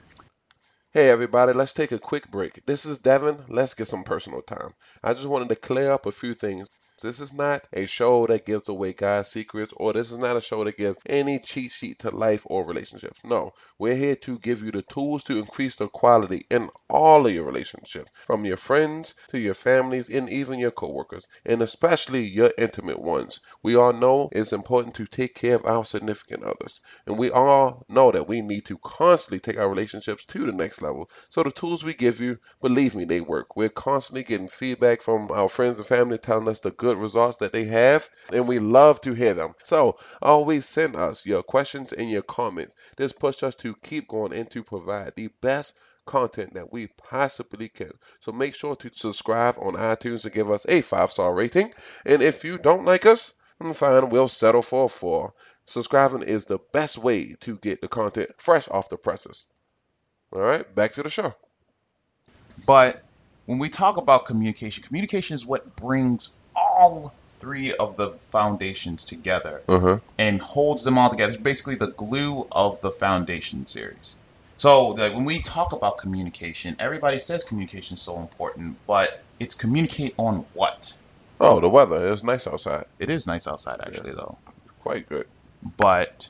Hey 0.92 1.12
everybody, 1.12 1.54
let's 1.54 1.74
take 1.74 1.92
a 1.92 2.00
quick 2.00 2.32
break. 2.32 2.66
This 2.66 2.88
is 2.88 2.98
Devin. 2.98 3.38
Let's 3.48 3.76
get 3.76 3.86
some 3.86 4.04
personal 4.04 4.42
time. 4.42 4.74
I 5.04 5.14
just 5.14 5.28
wanted 5.28 5.50
to 5.50 5.56
clear 5.56 5.92
up 5.92 6.08
a 6.08 6.12
few 6.12 6.34
things. 6.34 6.68
This 7.02 7.20
is 7.20 7.34
not 7.34 7.66
a 7.72 7.86
show 7.86 8.28
that 8.28 8.46
gives 8.46 8.68
away 8.68 8.94
God's 8.94 9.30
secrets, 9.30 9.74
or 9.78 9.94
this 9.94 10.12
is 10.12 10.18
not 10.18 10.38
a 10.38 10.42
show 10.42 10.64
that 10.64 10.78
gives 10.78 10.98
any 11.06 11.40
cheat 11.40 11.72
sheet 11.72 12.00
to 12.00 12.10
life 12.10 12.44
or 12.46 12.66
relationships. 12.66 13.22
No, 13.24 13.52
we're 13.78 13.96
here 13.96 14.16
to 14.18 14.38
give 14.40 14.64
you 14.64 14.72
the 14.72 14.82
tools 14.82 15.24
to 15.26 15.38
increase 15.38 15.76
the 15.76 15.88
quality 15.88 16.46
in 16.50 16.70
all 16.90 17.26
of 17.26 17.34
your 17.34 17.46
relationships, 17.46 18.12
from 18.26 18.46
your 18.46 18.58
friends 18.58 19.16
to 19.30 19.38
your 19.38 19.54
families 19.54 20.10
and 20.10 20.30
even 20.30 20.60
your 20.60 20.72
coworkers, 20.72 21.28
and 21.46 21.62
especially 21.62 22.28
your 22.28 22.52
intimate 22.58 23.00
ones. 23.00 23.40
We 23.64 23.76
all 23.76 23.94
know 23.94 24.30
it's 24.32 24.54
important 24.54 24.96
to 24.96 25.06
take 25.06 25.36
care 25.36 25.56
of 25.56 25.66
our 25.66 25.86
significant 25.86 26.44
others, 26.44 26.82
and 27.06 27.18
we 27.18 27.32
all 27.32 27.86
know 27.88 28.12
that 28.12 28.28
we 28.28 28.42
need 28.42 28.66
to 28.66 28.78
constantly 28.78 29.40
take 29.40 29.58
our 29.58 29.70
relationships 29.70 30.26
to 30.26 30.46
the 30.46 30.52
next 30.52 30.82
level. 30.82 31.10
So 31.30 31.44
the 31.44 31.52
tools 31.52 31.84
we 31.84 31.94
give 31.94 32.20
you, 32.20 32.40
believe 32.62 32.96
me, 32.96 33.06
they 33.06 33.22
work. 33.22 33.56
We're 33.56 33.70
constantly 33.70 34.24
getting 34.24 34.48
feedback 34.48 35.02
from 35.02 35.32
our 35.32 35.50
friends 35.50 35.78
and 35.78 35.86
family 35.86 36.18
telling 36.18 36.48
us 36.48 36.60
the 36.60 36.72
good 36.72 36.89
results 36.98 37.38
that 37.38 37.52
they 37.52 37.66
have, 37.66 38.10
and 38.34 38.48
we 38.48 38.60
love 38.60 39.02
to 39.02 39.14
hear 39.14 39.34
them. 39.34 39.54
So 39.64 39.98
always 40.22 40.66
send 40.66 40.96
us 40.96 41.26
your 41.26 41.44
questions 41.44 41.94
and 41.94 42.10
your 42.10 42.22
comments. 42.22 42.76
This 42.98 43.14
pushes 43.14 43.44
us 43.44 43.56
to 43.56 43.76
keep 43.76 44.08
going 44.08 44.34
and 44.34 44.50
to 44.52 44.64
provide 44.64 45.16
the 45.16 45.30
best 45.42 45.78
content 46.06 46.56
that 46.56 46.72
we 46.72 46.88
possibly 46.88 47.70
can. 47.70 47.92
So 48.20 48.32
make 48.32 48.56
sure 48.56 48.76
to 48.78 48.90
subscribe 48.94 49.56
on 49.60 49.74
iTunes 49.74 50.26
and 50.26 50.34
give 50.34 50.50
us 50.50 50.66
a 50.68 50.82
five 50.82 51.12
star 51.12 51.34
rating. 51.34 51.72
And 52.06 52.22
if 52.22 52.44
you 52.44 52.58
don't 52.58 52.86
like 52.86 53.06
us, 53.06 53.34
fine, 53.74 54.10
we'll 54.10 54.28
settle 54.28 54.62
for 54.62 54.86
a 54.86 54.90
four. 54.90 55.34
Subscribing 55.66 56.24
is 56.24 56.46
the 56.46 56.60
best 56.74 56.98
way 56.98 57.36
to 57.42 57.58
get 57.58 57.82
the 57.82 57.88
content 57.88 58.32
fresh 58.38 58.68
off 58.70 58.90
the 58.90 58.98
presses. 58.98 59.46
All 60.34 60.42
right, 60.42 60.76
back 60.76 60.94
to 60.94 61.04
the 61.04 61.10
show. 61.10 61.34
But 62.66 63.04
when 63.46 63.60
we 63.60 63.70
talk 63.70 63.98
about 63.98 64.26
communication, 64.26 64.84
communication 64.84 65.36
is 65.36 65.46
what 65.46 65.76
brings 65.76 66.40
all 66.80 67.14
three 67.42 67.74
of 67.74 67.98
the 67.98 68.10
foundations 68.32 69.06
together 69.06 69.62
Uh 69.68 69.80
huh. 69.80 69.98
and 70.18 70.42
holds 70.42 70.84
them 70.84 70.98
all 70.98 71.10
together. 71.10 71.32
It's 71.34 71.42
basically 71.42 71.76
the 71.76 71.94
glue 72.04 72.48
of 72.52 72.82
the 72.82 72.92
foundation 72.92 73.66
series. 73.68 74.16
So 74.58 74.90
like, 74.90 75.14
when 75.14 75.26
we 75.26 75.42
talk 75.42 75.74
about 75.74 76.00
communication, 76.00 76.76
everybody 76.80 77.20
says 77.20 77.44
communication 77.44 77.96
is 77.96 78.02
so 78.02 78.20
important, 78.20 78.78
but 78.88 79.10
it's 79.40 79.56
communicate 79.56 80.14
on 80.18 80.46
what? 80.54 80.92
Oh, 81.40 81.60
the 81.62 81.70
weather 81.70 82.12
It's 82.12 82.24
nice 82.24 82.46
outside. 82.48 82.84
It 83.00 83.10
is 83.10 83.26
nice 83.28 83.48
outside 83.48 83.80
actually 83.86 84.12
though. 84.12 84.38
Quite 84.82 85.08
good. 85.08 85.26
but 85.78 86.28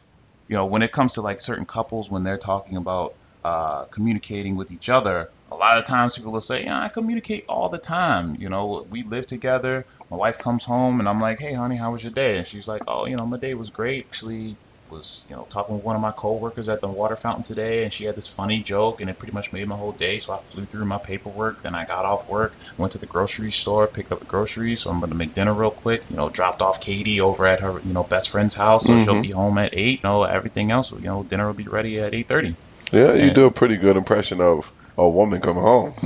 you 0.48 0.56
know 0.56 0.66
when 0.66 0.82
it 0.82 0.92
comes 0.92 1.14
to 1.14 1.22
like 1.22 1.42
certain 1.42 1.66
couples 1.66 2.10
when 2.10 2.24
they're 2.24 2.38
talking 2.54 2.78
about 2.78 3.14
uh, 3.44 3.86
communicating 3.86 4.56
with 4.56 4.72
each 4.72 4.90
other 4.90 5.30
a 5.52 5.56
lot 5.56 5.78
of 5.78 5.86
times 5.86 6.16
people 6.18 6.32
will 6.32 6.42
say 6.42 6.64
yeah, 6.66 6.82
i 6.86 6.90
communicate 6.90 7.46
all 7.48 7.70
the 7.70 7.78
time 7.78 8.36
you 8.40 8.50
know 8.50 8.86
we 8.90 9.04
live 9.04 9.26
together 9.28 9.86
my 10.10 10.18
wife 10.18 10.40
comes 10.40 10.66
home 10.66 11.00
and 11.00 11.08
i'm 11.10 11.20
like 11.20 11.40
hey 11.40 11.54
honey 11.54 11.76
how 11.78 11.92
was 11.92 12.04
your 12.04 12.12
day? 12.12 12.38
And 12.38 12.48
she's 12.48 12.68
like 12.68 12.84
oh 12.88 13.06
you 13.06 13.16
know 13.16 13.26
my 13.26 13.38
day 13.38 13.54
was 13.54 13.70
great. 13.70 14.06
Actually 14.08 14.58
was 14.90 15.28
you 15.30 15.36
know 15.36 15.48
talking 15.52 15.76
with 15.76 15.84
one 15.84 15.96
of 15.96 16.02
my 16.02 16.12
coworkers 16.12 16.68
at 16.68 16.82
the 16.82 16.88
water 16.90 17.16
fountain 17.16 17.44
today 17.44 17.84
and 17.84 17.94
she 17.94 18.06
had 18.06 18.16
this 18.16 18.28
funny 18.28 18.64
joke 18.64 19.02
and 19.02 19.10
it 19.12 19.20
pretty 19.20 19.34
much 19.34 19.54
made 19.54 19.68
my 19.68 19.76
whole 19.76 19.92
day. 19.92 20.18
So 20.18 20.34
i 20.34 20.40
flew 20.52 20.66
through 20.66 20.86
my 20.86 20.98
paperwork. 20.98 21.62
Then 21.62 21.76
i 21.76 21.86
got 21.86 22.06
off 22.06 22.28
work 22.28 22.58
went 22.78 22.94
to 22.94 22.98
the 22.98 23.06
grocery 23.06 23.52
store 23.52 23.88
picked 23.88 24.12
up 24.12 24.20
the 24.20 24.26
groceries. 24.26 24.82
So 24.82 24.90
i'm 24.90 25.00
going 25.00 25.12
to 25.12 25.16
make 25.16 25.36
dinner 25.36 25.54
real 25.54 25.70
quick 25.72 26.02
you 26.10 26.16
know 26.18 26.30
dropped 26.30 26.64
off 26.64 26.82
katie 26.82 27.22
over 27.22 27.46
at 27.46 27.60
her 27.60 27.80
you 27.84 27.94
know 27.94 28.04
best 28.04 28.32
friend's 28.32 28.56
house. 28.56 28.86
So 28.88 28.98
she'll 28.98 29.16
Mhm. 29.16 29.22
be 29.22 29.32
home 29.32 29.58
at 29.60 29.76
8 29.76 30.00
you 30.04 30.10
know 30.10 30.24
everything 30.24 30.72
else 30.72 30.92
you 30.92 31.02
know 31.02 31.22
dinner 31.24 31.46
will 31.46 31.54
be 31.54 31.68
ready 31.68 32.00
at 32.00 32.14
8.30 32.14 32.56
Yeah, 32.92 33.14
you 33.14 33.28
And- 33.28 33.36
do 33.36 33.46
a 33.46 33.52
pretty 33.52 33.78
good 33.78 33.96
impression 33.96 34.42
of 34.42 34.74
a 35.00 35.10
woman 35.10 35.42
coming 35.42 35.64
home. 35.64 35.94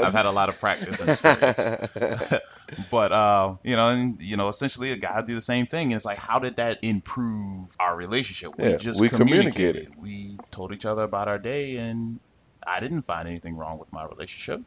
I've 0.00 0.12
had 0.14 0.26
a 0.26 0.32
lot 0.32 0.48
of 0.48 0.60
practice 0.60 1.00
and 1.00 1.08
experience. 1.08 1.72
but 2.90 3.12
uh, 3.12 3.56
you 3.64 3.76
know, 3.76 3.88
and 3.90 4.20
you 4.20 4.36
know, 4.36 4.48
essentially 4.48 4.92
a 4.92 4.96
guy 4.96 5.22
do 5.22 5.34
the 5.34 5.42
same 5.42 5.66
thing. 5.66 5.88
And 5.88 5.94
it's 5.96 6.04
like, 6.04 6.18
how 6.18 6.38
did 6.40 6.56
that 6.56 6.78
improve 6.82 7.70
our 7.80 7.96
relationship? 7.96 8.52
We 8.56 8.74
Yeah, 8.74 8.76
just 8.76 9.04
we 9.04 9.08
communicated. 9.08 9.88
communicated. 9.88 9.88
We 9.96 10.40
told 10.52 10.72
each 10.72 10.86
other 10.86 11.02
about 11.02 11.28
our 11.28 11.38
day, 11.38 11.76
and 11.76 12.20
I 12.66 12.80
didn't 12.80 13.02
find 13.02 13.28
anything 13.28 13.56
wrong 13.56 13.78
with 13.78 13.88
my 13.92 14.04
relationship. 14.04 14.60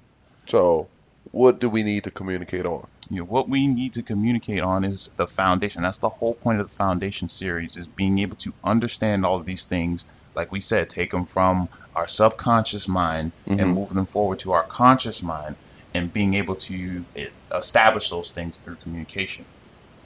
so, 0.47 0.89
what 1.31 1.59
do 1.59 1.69
we 1.69 1.83
need 1.83 2.03
to 2.05 2.11
communicate 2.11 2.65
on? 2.65 2.87
You 3.09 3.19
know, 3.19 3.25
what 3.25 3.49
we 3.49 3.67
need 3.67 3.93
to 3.95 4.03
communicate 4.03 4.61
on 4.61 4.83
is 4.85 5.09
the 5.17 5.27
foundation. 5.27 5.83
That's 5.83 5.99
the 5.99 6.09
whole 6.09 6.35
point 6.35 6.59
of 6.61 6.67
the 6.67 6.73
foundation 6.75 7.29
series 7.29 7.75
is 7.75 7.87
being 7.87 8.19
able 8.19 8.37
to 8.37 8.53
understand 8.63 9.25
all 9.25 9.37
of 9.37 9.45
these 9.45 9.65
things. 9.65 10.11
Like 10.35 10.51
we 10.51 10.61
said, 10.61 10.89
take 10.89 11.11
them 11.11 11.25
from 11.25 11.69
our 11.95 12.07
subconscious 12.07 12.87
mind 12.87 13.33
Mhm. 13.47 13.59
and 13.61 13.73
move 13.73 13.89
them 13.89 14.05
forward 14.05 14.39
to 14.39 14.53
our 14.53 14.63
conscious 14.63 15.21
mind 15.21 15.55
and 15.93 16.11
being 16.13 16.35
able 16.35 16.55
to 16.55 17.05
establish 17.53 18.09
those 18.09 18.31
things 18.31 18.57
through 18.57 18.77
communication. 18.77 19.45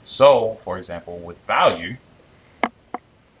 So, 0.04 0.58
for 0.64 0.78
example, 0.78 1.20
with 1.20 1.40
value, 1.46 1.96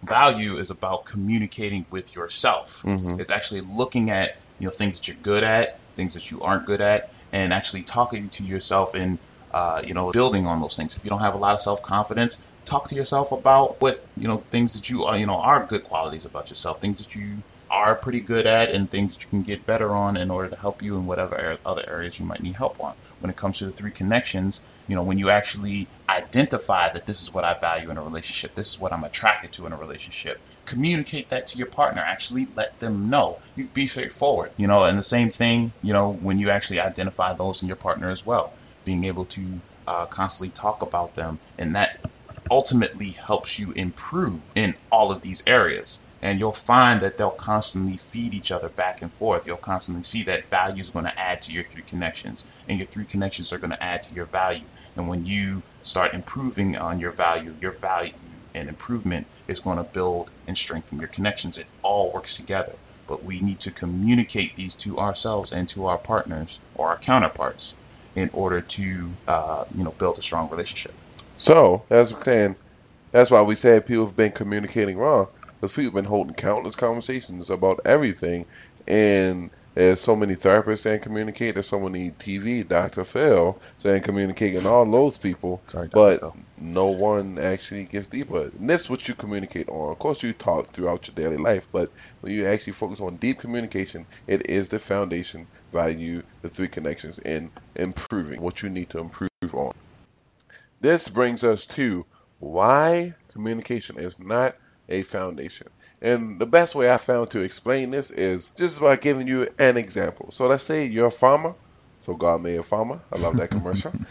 value 0.02 0.56
is 0.58 0.70
about 0.70 1.06
communicating 1.06 1.86
with 1.90 2.14
yourself. 2.14 2.82
Mhm. 2.84 3.18
It's 3.20 3.30
actually 3.30 3.62
looking 3.62 4.10
at 4.10 4.30
you 4.58 4.66
know 4.66 4.72
things 4.72 4.96
that 4.98 5.08
you're 5.08 5.16
good 5.22 5.44
at, 5.44 5.80
things 5.96 6.14
that 6.14 6.30
you 6.30 6.40
aren't 6.40 6.66
good 6.66 6.80
at, 6.80 7.10
and 7.32 7.52
actually 7.52 7.82
talking 7.82 8.30
to 8.30 8.44
yourself 8.44 8.94
and 8.94 9.18
uh, 9.52 9.82
you 9.84 9.94
know 9.94 10.12
building 10.12 10.46
on 10.46 10.60
those 10.60 10.76
things. 10.76 10.96
If 10.96 11.04
you 11.04 11.10
don't 11.10 11.20
have 11.20 11.34
a 11.34 11.38
lot 11.38 11.54
of 11.54 11.60
self 11.60 11.82
confidence, 11.82 12.46
talk 12.66 12.88
to 12.88 12.94
yourself 12.94 13.32
about 13.32 13.80
what 13.80 14.04
you 14.16 14.28
know 14.28 14.38
things 14.50 14.74
that 14.74 14.90
you 14.90 15.04
are 15.04 15.16
you 15.16 15.26
know 15.26 15.40
are 15.40 15.66
good 15.66 15.84
qualities 15.84 16.26
about 16.26 16.50
yourself, 16.50 16.80
things 16.80 16.98
that 16.98 17.14
you 17.14 17.36
are 17.70 17.96
pretty 17.96 18.20
good 18.20 18.46
at, 18.46 18.70
and 18.70 18.90
things 18.90 19.14
that 19.14 19.24
you 19.24 19.30
can 19.30 19.42
get 19.42 19.66
better 19.66 19.94
on 19.94 20.16
in 20.16 20.30
order 20.30 20.48
to 20.48 20.56
help 20.56 20.82
you 20.82 20.96
in 20.96 21.06
whatever 21.06 21.58
other 21.64 21.84
areas 21.88 22.18
you 22.18 22.24
might 22.24 22.42
need 22.42 22.54
help 22.54 22.78
on. 22.80 22.94
When 23.20 23.30
it 23.30 23.36
comes 23.36 23.58
to 23.58 23.66
the 23.66 23.72
three 23.72 23.90
connections, 23.90 24.64
you 24.88 24.94
know, 24.94 25.02
when 25.02 25.18
you 25.18 25.30
actually 25.30 25.88
identify 26.08 26.92
that 26.92 27.06
this 27.06 27.22
is 27.22 27.34
what 27.34 27.44
I 27.44 27.54
value 27.54 27.90
in 27.90 27.96
a 27.96 28.02
relationship, 28.02 28.54
this 28.54 28.74
is 28.74 28.80
what 28.80 28.92
I'm 28.92 29.04
attracted 29.04 29.52
to 29.54 29.66
in 29.66 29.72
a 29.72 29.76
relationship, 29.76 30.40
communicate 30.64 31.30
that 31.30 31.48
to 31.48 31.58
your 31.58 31.66
partner. 31.66 32.02
Actually 32.06 32.46
let 32.54 32.78
them 32.78 33.10
know. 33.10 33.38
You 33.56 33.66
be 33.66 33.86
straightforward, 33.86 34.52
you 34.56 34.68
know, 34.68 34.84
and 34.84 34.96
the 34.96 35.02
same 35.02 35.30
thing, 35.30 35.72
you 35.82 35.92
know, 35.92 36.10
when 36.12 36.38
you 36.38 36.50
actually 36.50 36.80
identify 36.80 37.34
those 37.34 37.62
in 37.62 37.68
your 37.68 37.76
partner 37.76 38.10
as 38.10 38.24
well, 38.24 38.52
being 38.84 39.04
able 39.04 39.24
to 39.26 39.60
uh, 39.86 40.06
constantly 40.06 40.50
talk 40.50 40.82
about 40.82 41.14
them, 41.14 41.38
and 41.58 41.74
that 41.74 41.98
ultimately 42.50 43.10
helps 43.10 43.58
you 43.58 43.72
improve 43.72 44.40
in 44.54 44.74
all 44.90 45.12
of 45.12 45.22
these 45.22 45.42
areas. 45.46 45.98
And 46.22 46.40
you'll 46.40 46.52
find 46.52 47.02
that 47.02 47.18
they'll 47.18 47.30
constantly 47.30 47.98
feed 47.98 48.34
each 48.34 48.50
other 48.50 48.68
back 48.68 49.02
and 49.02 49.12
forth. 49.12 49.46
You'll 49.46 49.58
constantly 49.58 50.02
see 50.02 50.24
that 50.24 50.48
value 50.48 50.80
is 50.80 50.90
going 50.90 51.04
to 51.04 51.20
add 51.20 51.42
to 51.42 51.52
your 51.52 51.64
three 51.64 51.82
connections, 51.82 52.48
and 52.66 52.78
your 52.78 52.86
three 52.88 53.04
connections 53.04 53.52
are 53.52 53.58
going 53.58 53.70
to 53.70 53.82
add 53.82 54.02
to 54.04 54.14
your 54.14 54.24
value. 54.26 54.64
And 54.96 55.08
when 55.08 55.24
you 55.24 55.62
start 55.82 56.14
improving 56.14 56.76
on 56.76 57.00
your 57.00 57.12
value, 57.12 57.54
your 57.60 57.72
value 57.72 58.12
and 58.54 58.68
improvement 58.68 59.26
is 59.46 59.60
going 59.60 59.76
to 59.76 59.84
build 59.84 60.30
and 60.48 60.56
strengthen 60.56 60.98
your 60.98 61.08
connections. 61.08 61.58
It 61.58 61.68
all 61.82 62.12
works 62.12 62.36
together. 62.36 62.72
But 63.06 63.22
we 63.22 63.40
need 63.40 63.60
to 63.60 63.70
communicate 63.70 64.56
these 64.56 64.74
to 64.76 64.98
ourselves 64.98 65.52
and 65.52 65.68
to 65.70 65.86
our 65.86 65.98
partners 65.98 66.58
or 66.74 66.88
our 66.88 66.96
counterparts 66.96 67.78
in 68.16 68.30
order 68.32 68.62
to, 68.62 69.10
uh, 69.28 69.64
you 69.76 69.84
know, 69.84 69.92
build 69.92 70.18
a 70.18 70.22
strong 70.22 70.48
relationship. 70.50 70.94
So, 71.38 71.84
as 71.90 72.14
we're 72.14 72.22
saying, 72.22 72.56
that's 73.12 73.30
why 73.30 73.42
we 73.42 73.54
said 73.54 73.86
people 73.86 74.06
have 74.06 74.16
been 74.16 74.32
communicating 74.32 74.96
wrong. 74.96 75.28
Because 75.60 75.72
people 75.72 75.84
have 75.84 75.94
been 75.94 76.04
holding 76.04 76.34
countless 76.34 76.76
conversations 76.76 77.50
about 77.50 77.80
everything. 77.84 78.46
And 78.86 79.50
there's 79.74 80.00
so 80.00 80.16
many 80.16 80.34
therapists 80.34 80.78
saying 80.78 81.00
communicate. 81.00 81.54
There's 81.54 81.66
so 81.68 81.78
many 81.78 82.10
TV, 82.12 82.66
Dr. 82.66 83.04
Phil, 83.04 83.58
saying 83.76 84.02
communicate, 84.02 84.56
and 84.56 84.66
all 84.66 84.86
those 84.86 85.18
people. 85.18 85.60
Sorry, 85.66 85.88
but 85.92 86.20
Phil. 86.20 86.36
no 86.56 86.86
one 86.86 87.38
actually 87.38 87.84
gets 87.84 88.06
deeper. 88.06 88.44
And 88.58 88.70
that's 88.70 88.88
what 88.88 89.06
you 89.06 89.14
communicate 89.14 89.68
on. 89.68 89.92
Of 89.92 89.98
course, 89.98 90.22
you 90.22 90.32
talk 90.32 90.68
throughout 90.68 91.06
your 91.06 91.14
daily 91.14 91.36
life, 91.36 91.68
but 91.70 91.90
when 92.22 92.32
you 92.32 92.46
actually 92.46 92.72
focus 92.72 93.00
on 93.02 93.16
deep 93.16 93.38
communication, 93.38 94.06
it 94.26 94.48
is 94.48 94.70
the 94.70 94.78
foundation, 94.78 95.46
value, 95.70 96.22
the 96.40 96.48
three 96.48 96.68
connections, 96.68 97.18
and 97.18 97.50
improving 97.74 98.40
what 98.40 98.62
you 98.62 98.70
need 98.70 98.88
to 98.90 98.98
improve 98.98 99.30
on. 99.52 99.74
This 100.80 101.08
brings 101.08 101.44
us 101.44 101.66
to 101.68 102.06
why 102.38 103.14
communication 103.32 103.98
is 103.98 104.18
not 104.18 104.54
a 104.88 105.02
foundation. 105.02 105.68
And 106.00 106.40
the 106.40 106.46
best 106.46 106.74
way 106.74 106.90
I 106.90 106.98
found 106.98 107.30
to 107.30 107.40
explain 107.40 107.90
this 107.90 108.10
is 108.10 108.52
just 108.52 108.80
by 108.80 108.96
giving 108.96 109.26
you 109.28 109.48
an 109.58 109.76
example. 109.76 110.30
So 110.32 110.46
let's 110.48 110.64
say 110.64 110.86
you're 110.86 111.08
a 111.08 111.10
farmer. 111.12 111.54
So 112.00 112.14
God 112.14 112.42
made 112.42 112.58
a 112.58 112.62
farmer. 112.62 113.02
I 113.12 113.18
love 113.18 113.36
that 113.36 113.50
commercial. 113.50 113.94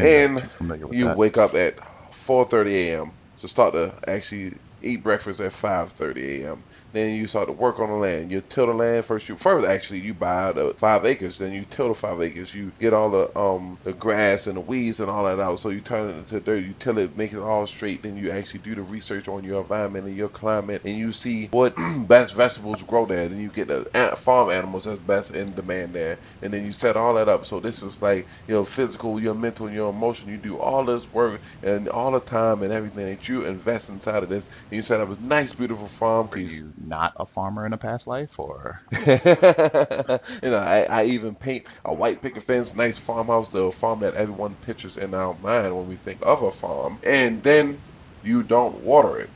And 0.00 0.42
you 0.90 1.08
that. 1.08 1.08
wake 1.08 1.38
up 1.38 1.54
at 1.54 1.78
4:30 2.12 2.66
a.m. 2.74 3.12
to 3.38 3.48
start 3.48 3.74
to 3.74 3.98
actually 4.06 4.58
eat 4.82 5.02
breakfast 5.04 5.40
at 5.40 5.52
5:30 5.52 6.42
a.m. 6.44 6.64
Then 6.92 7.14
you 7.16 7.26
start 7.28 7.48
to 7.48 7.52
work 7.54 7.80
on 7.80 7.90
the 7.90 7.96
land. 7.96 8.32
You 8.32 8.40
till 8.42 8.66
the 8.66 8.74
land 8.74 9.04
first. 9.04 9.28
You 9.28 9.36
first 9.36 9.66
actually 9.66 10.00
you 10.00 10.14
buy 10.14 10.52
the 10.52 10.74
five 10.78 11.04
acres. 11.06 11.38
Then 11.38 11.52
you 11.52 11.64
till 11.64 11.88
the 11.88 11.94
five 11.94 12.20
acres. 12.22 12.54
You 12.54 12.72
get 12.80 12.94
all 12.94 13.10
the 13.10 13.38
um 13.38 13.78
the 13.84 13.92
grass 13.94 14.46
and 14.48 14.56
the 14.56 14.62
weeds 14.62 15.00
and 15.00 15.10
all 15.10 15.24
that 15.24 15.40
out. 15.40 15.60
So 15.60 15.70
you 15.70 15.80
turn 15.80 16.10
it 16.10 16.18
into 16.18 16.40
dirt. 16.40 16.64
You 16.64 16.74
till 16.74 16.98
it, 16.98 17.16
make 17.16 17.32
it 17.32 17.38
all 17.38 17.66
straight. 17.66 18.02
Then 18.02 18.16
you 18.16 18.32
actually 18.32 18.60
do 18.60 18.74
the 18.74 18.82
research 18.82 19.28
on 19.28 19.44
your 19.44 19.60
environment 19.62 20.06
and 20.06 20.16
your 20.16 20.30
climate, 20.30 20.82
and 20.84 20.98
you 20.98 21.12
see 21.12 21.48
what 21.48 21.74
best 22.08 22.34
vegetables 22.34 22.82
grow 22.82 23.06
there. 23.06 23.28
Then 23.28 23.40
you 23.40 23.50
get 23.50 23.68
the 23.68 23.84
farm 24.16 24.50
animals 24.50 24.84
that's 24.86 25.00
best 25.00 25.32
in 25.32 25.54
demand 25.54 25.94
there, 25.94 26.18
and 26.42 26.52
then 26.52 26.64
you 26.66 26.72
set 26.72 26.96
all 26.96 27.14
that 27.14 27.28
up. 27.28 27.46
So 27.46 27.60
this 27.60 27.82
is 27.82 28.02
like 28.02 28.28
your 28.48 28.64
physical, 28.66 29.20
your 29.20 29.34
mental, 29.34 29.70
your 29.70 29.90
emotion. 29.90 30.30
You 30.30 30.38
do 30.38 30.58
all 30.58 30.84
this 30.84 31.12
work 31.12 31.42
and 31.62 31.88
all 31.88 32.12
the 32.12 32.20
time 32.20 32.62
and 32.62 32.72
everything 32.72 33.06
that 33.06 33.28
you 33.28 33.44
invest 33.44 33.90
inside 33.90 34.24
of 34.24 34.28
this, 34.30 34.48
and 34.70 34.76
you 34.76 34.82
set 34.82 35.00
up 35.00 35.10
a 35.10 35.22
nice, 35.22 35.54
beautiful 35.54 35.88
farm. 35.88 36.28
Piece. 36.28 36.58
you 36.60 36.72
not 36.80 37.14
a 37.16 37.26
farmer 37.26 37.66
in 37.66 37.72
a 37.74 37.78
past 37.78 38.06
life, 38.08 38.38
or 38.40 38.80
you 39.06 40.50
know, 40.50 40.58
I, 40.58 40.86
I 40.90 41.04
even 41.06 41.34
paint 41.36 41.66
a 41.84 41.94
white 41.94 42.22
picket 42.22 42.42
fence, 42.42 42.74
nice 42.74 42.98
farmhouse, 42.98 43.50
the 43.50 43.70
farm 43.72 44.00
that 44.00 44.14
everyone 44.14 44.56
pictures 44.56 44.96
in 44.96 45.14
our 45.14 45.36
mind 45.38 45.76
when 45.76 45.86
we 45.86 45.96
think 45.96 46.20
of 46.22 46.42
a 46.42 46.50
farm, 46.52 47.00
and 47.04 47.42
then 47.42 47.82
you 48.22 48.42
don't 48.42 48.80
water 48.82 49.18
it. 49.18 49.30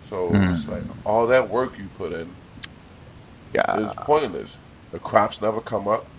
So 0.00 0.44
it's 0.46 0.66
Hmm. 0.66 0.68
like 0.68 0.86
all 1.04 1.26
that 1.28 1.50
work 1.50 1.78
you 1.78 1.88
put 1.90 2.12
in 2.12 2.38
yeah, 3.52 3.64
is 3.72 3.94
pointless. 3.94 4.58
The 4.92 5.00
crops 5.00 5.40
never 5.42 5.60
come 5.60 5.88
up. 5.88 6.10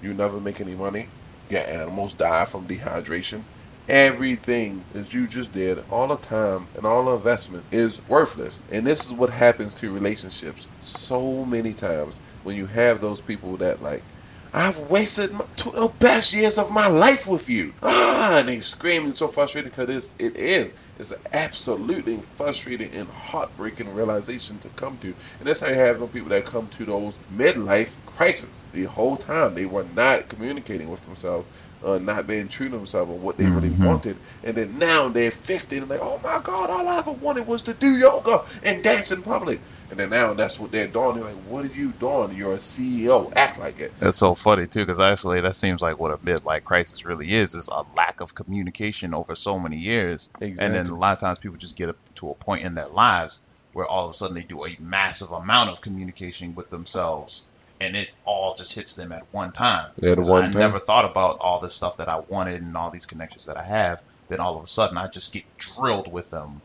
You 0.00 0.14
never 0.14 0.40
make 0.40 0.60
any 0.60 0.74
money. 0.76 1.12
Your 1.48 1.62
animals 1.62 2.14
die 2.14 2.44
from 2.46 2.68
dehydration. 2.68 3.46
Everything 3.90 4.84
that 4.92 5.12
you 5.12 5.26
just 5.26 5.52
did, 5.52 5.80
all 5.90 6.06
the 6.06 6.16
time 6.16 6.68
and 6.76 6.86
all 6.86 7.06
the 7.06 7.12
investment 7.12 7.64
is 7.72 8.00
worthless. 8.08 8.60
And 8.70 8.86
this 8.86 9.04
is 9.04 9.12
what 9.12 9.30
happens 9.30 9.74
to 9.76 9.92
relationships 9.92 10.68
so 10.78 11.44
many 11.44 11.74
times 11.74 12.20
when 12.44 12.54
you 12.54 12.66
have 12.66 13.00
those 13.00 13.20
people 13.20 13.56
that 13.58 13.82
like, 13.82 14.04
I've 14.52 14.78
wasted 14.90 15.32
my, 15.32 15.44
two, 15.56 15.70
the 15.70 15.92
best 16.00 16.32
years 16.32 16.58
of 16.58 16.72
my 16.72 16.88
life 16.88 17.26
with 17.28 17.48
you. 17.48 17.72
Ah, 17.82 18.38
and 18.38 18.48
they 18.48 18.60
screaming 18.60 19.12
so 19.12 19.28
frustrated 19.28 19.72
because 19.72 19.90
it's, 19.90 20.10
it 20.18 20.36
is. 20.36 20.72
It's 20.96 21.10
an 21.12 21.18
absolutely 21.32 22.16
frustrating 22.18 22.92
and 22.92 23.08
heartbreaking 23.08 23.94
realization 23.94 24.58
to 24.60 24.68
come 24.70 24.98
to. 24.98 25.08
And 25.38 25.48
that's 25.48 25.60
how 25.60 25.68
you 25.68 25.74
have 25.74 26.00
those 26.00 26.10
people 26.10 26.30
that 26.30 26.46
come 26.46 26.68
to 26.68 26.84
those 26.84 27.18
midlife 27.32 27.98
crises. 28.06 28.64
The 28.72 28.84
whole 28.84 29.16
time 29.16 29.54
they 29.54 29.66
were 29.66 29.84
not 29.84 30.28
communicating 30.28 30.90
with 30.90 31.02
themselves, 31.02 31.46
uh, 31.84 31.98
not 31.98 32.26
being 32.26 32.48
true 32.48 32.68
to 32.68 32.76
themselves 32.76 33.10
and 33.10 33.22
what 33.22 33.38
they 33.38 33.46
really 33.46 33.70
Mhm. 33.70 33.86
wanted. 33.86 34.16
And 34.44 34.56
then 34.56 34.78
now 34.78 35.08
they're 35.08 35.30
50 35.30 35.78
and 35.78 35.88
they're 35.88 35.98
like, 35.98 36.06
oh 36.06 36.20
my 36.22 36.40
God, 36.42 36.70
all 36.70 36.88
I 36.88 36.98
ever 36.98 37.12
wanted 37.12 37.46
was 37.46 37.62
to 37.62 37.74
do 37.74 37.88
yoga 37.96 38.42
and 38.64 38.82
dance 38.82 39.10
in 39.12 39.22
public. 39.22 39.60
And 39.90 39.98
then 39.98 40.10
now 40.10 40.34
that's 40.34 40.58
what 40.58 40.72
they're 40.72 40.86
doing. 40.88 41.16
They're 41.16 41.24
like, 41.24 41.44
what 41.44 41.64
are 41.64 41.68
you 41.74 41.92
doing? 41.92 42.32
You're 42.36 42.54
a 42.54 42.58
CEO. 42.58 43.32
Act 43.36 43.58
like 43.58 43.80
it. 43.80 43.92
That's 43.98 44.18
so 44.18 44.34
funny 44.34 44.66
too, 44.66 44.80
because 44.86 45.00
actually 45.00 45.40
that 45.42 45.56
seems 45.56 45.80
like 45.80 45.98
what 45.98 46.12
a 46.12 46.18
midlife 46.18 46.64
crisis 46.64 47.04
really 47.04 47.32
is: 47.34 47.54
is 47.54 47.68
a 47.68 47.82
lack 47.96 48.20
of 48.20 48.34
communication 48.34 49.14
over 49.14 49.34
so 49.34 49.58
many 49.58 49.76
years, 49.76 50.28
and 50.40 50.58
then 50.58 50.86
a 50.86 50.96
lot 50.96 51.12
of 51.14 51.20
times 51.20 51.38
people 51.38 51.58
just 51.58 51.76
get 51.76 51.88
up 51.90 51.96
to 52.16 52.30
a 52.30 52.34
point 52.34 52.64
in 52.64 52.74
their 52.74 52.88
lives 52.88 53.40
where 53.72 53.86
all 53.86 54.06
of 54.06 54.10
a 54.10 54.14
sudden 54.14 54.34
they 54.34 54.42
do 54.42 54.64
a 54.64 54.76
massive 54.80 55.30
amount 55.30 55.70
of 55.70 55.80
communication 55.80 56.54
with 56.54 56.70
themselves, 56.70 57.48
and 57.80 57.96
it 57.96 58.08
all 58.24 58.54
just 58.56 58.74
hits 58.74 58.94
them 58.94 59.12
at 59.12 59.22
one 59.32 59.52
time. 59.52 59.90
'Cause 60.14 60.28
one 60.28 60.42
I 60.42 60.48
time. 60.48 60.58
never 60.58 60.78
thought 60.78 61.04
about 61.04 61.38
all 61.40 61.60
this 61.60 61.74
stuff 61.76 61.96
that 61.98 62.08
I 62.08 62.20
wanted 62.28 62.62
and 62.62 62.76
all 62.76 62.90
these 62.90 63.06
connections 63.06 63.46
that 63.46 63.56
I 63.56 63.64
have. 63.64 64.00
Then 64.28 64.40
all 64.40 64.58
of 64.58 64.64
a 64.64 64.68
sudden 64.68 64.96
I 64.98 65.08
just 65.08 65.32
get 65.32 65.44
drilled 65.58 66.12
with 66.12 66.30
them 66.30 66.62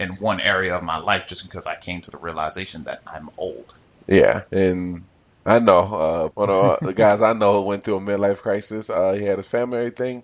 in 0.00 0.10
one 0.16 0.40
area 0.40 0.74
of 0.76 0.82
my 0.82 0.98
life 0.98 1.26
just 1.28 1.44
because 1.48 1.66
I 1.66 1.76
came 1.76 2.02
to 2.02 2.10
the 2.10 2.18
realization 2.18 2.84
that 2.84 3.00
I'm 3.06 3.28
old. 3.36 3.70
Yeah, 4.08 4.42
and 4.50 5.04
I 5.46 5.58
know 5.60 5.78
uh, 5.78 6.28
one 6.34 6.50
of 6.50 6.80
the 6.82 6.92
guys 6.94 7.22
I 7.22 7.32
know 7.32 7.62
went 7.62 7.84
through 7.84 7.96
a 7.96 8.00
midlife 8.00 8.40
crisis. 8.42 8.90
Uh, 8.90 9.12
he 9.12 9.24
had 9.24 9.38
his 9.38 9.46
family, 9.46 9.78
and 9.78 9.86
everything, 9.86 10.22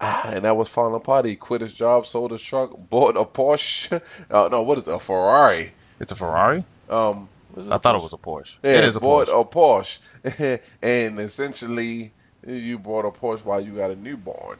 ah, 0.00 0.30
and 0.30 0.44
that 0.44 0.56
was 0.56 0.68
falling 0.68 0.94
apart. 0.94 1.24
He 1.26 1.36
quit 1.36 1.60
his 1.60 1.74
job, 1.74 2.06
sold 2.06 2.32
his 2.32 2.42
truck, 2.42 2.70
bought 2.90 3.16
a 3.16 3.24
Porsche. 3.24 4.00
Uh, 4.30 4.48
no, 4.50 4.62
what 4.62 4.78
is 4.78 4.88
it, 4.88 4.94
a 4.94 4.98
Ferrari? 4.98 5.72
It's 6.00 6.12
a 6.12 6.16
Ferrari. 6.16 6.64
Um, 6.88 7.30
I 7.56 7.78
thought 7.78 7.96
it 7.96 8.02
was 8.02 8.12
a 8.12 8.18
Porsche. 8.18 8.56
Yeah, 8.62 8.78
it 8.78 8.84
is 8.84 8.96
a 8.96 9.00
bought 9.00 9.28
Porsche. 9.28 9.40
a 9.40 9.44
Porsche, 9.44 10.60
and 10.82 11.18
essentially 11.20 12.14
you 12.46 12.78
bought 12.78 13.04
a 13.04 13.10
Porsche 13.10 13.44
while 13.44 13.60
you 13.60 13.76
got 13.76 13.90
a 13.90 13.96
newborn. 13.96 14.58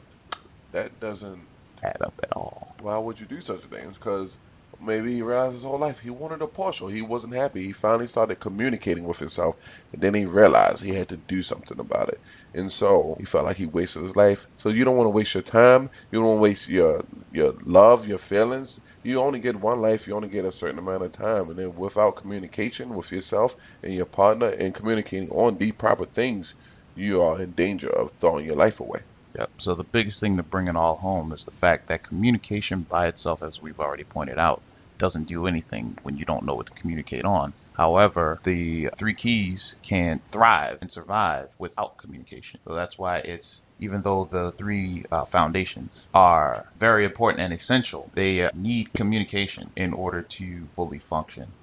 That 0.71 0.99
doesn't. 0.99 1.47
Add 1.83 1.97
up 2.01 2.13
at 2.23 2.31
all. 2.35 2.75
Why 2.79 2.97
would 2.97 3.19
you 3.19 3.25
do 3.25 3.41
such 3.41 3.61
things? 3.61 3.97
Because 3.97 4.37
maybe 4.83 5.13
he 5.13 5.21
realized 5.21 5.55
his 5.55 5.63
whole 5.63 5.79
life 5.79 5.99
he 5.99 6.09
wanted 6.09 6.41
a 6.41 6.47
Porsche. 6.47 6.91
He 6.91 7.01
wasn't 7.01 7.33
happy. 7.33 7.63
He 7.63 7.71
finally 7.71 8.07
started 8.07 8.39
communicating 8.39 9.05
with 9.05 9.19
himself, 9.19 9.55
and 9.91 10.01
then 10.01 10.13
he 10.13 10.25
realized 10.25 10.83
he 10.83 10.93
had 10.93 11.09
to 11.09 11.17
do 11.17 11.41
something 11.41 11.79
about 11.79 12.09
it. 12.09 12.19
And 12.53 12.71
so 12.71 13.15
he 13.19 13.25
felt 13.25 13.45
like 13.45 13.57
he 13.57 13.65
wasted 13.65 14.03
his 14.03 14.15
life. 14.15 14.47
So 14.55 14.69
you 14.69 14.85
don't 14.85 14.97
want 14.97 15.07
to 15.07 15.11
waste 15.11 15.33
your 15.33 15.43
time. 15.43 15.89
You 16.11 16.19
don't 16.19 16.27
want 16.27 16.37
to 16.37 16.41
waste 16.41 16.69
your 16.69 17.05
your 17.31 17.53
love, 17.63 18.07
your 18.07 18.17
feelings. 18.17 18.79
You 19.03 19.21
only 19.21 19.39
get 19.39 19.55
one 19.55 19.81
life. 19.81 20.07
You 20.07 20.15
only 20.15 20.29
get 20.29 20.45
a 20.45 20.51
certain 20.51 20.79
amount 20.79 21.03
of 21.03 21.11
time. 21.11 21.49
And 21.49 21.57
then 21.57 21.75
without 21.75 22.17
communication 22.17 22.89
with 22.95 23.11
yourself 23.11 23.55
and 23.81 23.93
your 23.93 24.05
partner 24.05 24.49
and 24.49 24.73
communicating 24.73 25.29
on 25.29 25.57
the 25.57 25.71
proper 25.71 26.05
things, 26.05 26.55
you 26.95 27.21
are 27.21 27.41
in 27.41 27.51
danger 27.51 27.89
of 27.89 28.11
throwing 28.11 28.45
your 28.45 28.55
life 28.55 28.79
away. 28.79 29.01
Yep. 29.37 29.49
So 29.57 29.75
the 29.75 29.83
biggest 29.83 30.19
thing 30.19 30.37
to 30.37 30.43
bring 30.43 30.67
it 30.67 30.75
all 30.75 30.95
home 30.95 31.31
is 31.31 31.45
the 31.45 31.51
fact 31.51 31.87
that 31.87 32.03
communication 32.03 32.83
by 32.83 33.07
itself, 33.07 33.41
as 33.41 33.61
we've 33.61 33.79
already 33.79 34.03
pointed 34.03 34.37
out, 34.37 34.61
doesn't 34.97 35.25
do 35.27 35.47
anything 35.47 35.97
when 36.03 36.15
you 36.17 36.25
don't 36.25 36.45
know 36.45 36.55
what 36.55 36.67
to 36.67 36.73
communicate 36.73 37.25
on. 37.25 37.53
However, 37.73 38.39
the 38.43 38.89
three 38.97 39.15
keys 39.15 39.75
can 39.83 40.21
thrive 40.31 40.77
and 40.81 40.91
survive 40.91 41.49
without 41.59 41.97
communication. 41.99 42.59
So 42.67 42.75
that's 42.75 42.97
why 42.97 43.17
it's 43.19 43.65
even 43.79 44.01
though 44.03 44.25
the 44.25 44.51
three 44.53 45.03
uh, 45.11 45.25
foundations 45.25 46.09
are 46.13 46.65
very 46.77 47.05
important 47.05 47.41
and 47.41 47.53
essential, 47.53 48.11
they 48.15 48.43
uh, 48.45 48.49
need 48.53 48.93
communication 48.93 49.71
in 49.75 49.93
order 49.93 50.21
to 50.37 50.69
fully 50.75 50.99
function. 50.99 51.55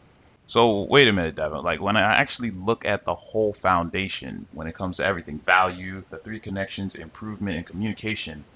So 0.47 0.85
wait 0.91 1.09
a 1.09 1.13
minute, 1.13 1.37
Devin. 1.37 1.63
Like 1.63 1.81
when 1.81 1.97
I 1.97 2.03
actually 2.03 2.51
look 2.51 2.85
at 2.85 3.05
the 3.07 3.15
whole 3.15 3.55
foundation, 3.55 4.49
when 4.51 4.67
it 4.67 4.75
comes 4.75 4.97
to 4.99 5.05
everything, 5.07 5.41
value, 5.45 6.05
the 6.11 6.19
three 6.19 6.41
connections, 6.41 6.97
improvement, 6.97 7.57
and 7.57 7.67
communication, 7.67 8.47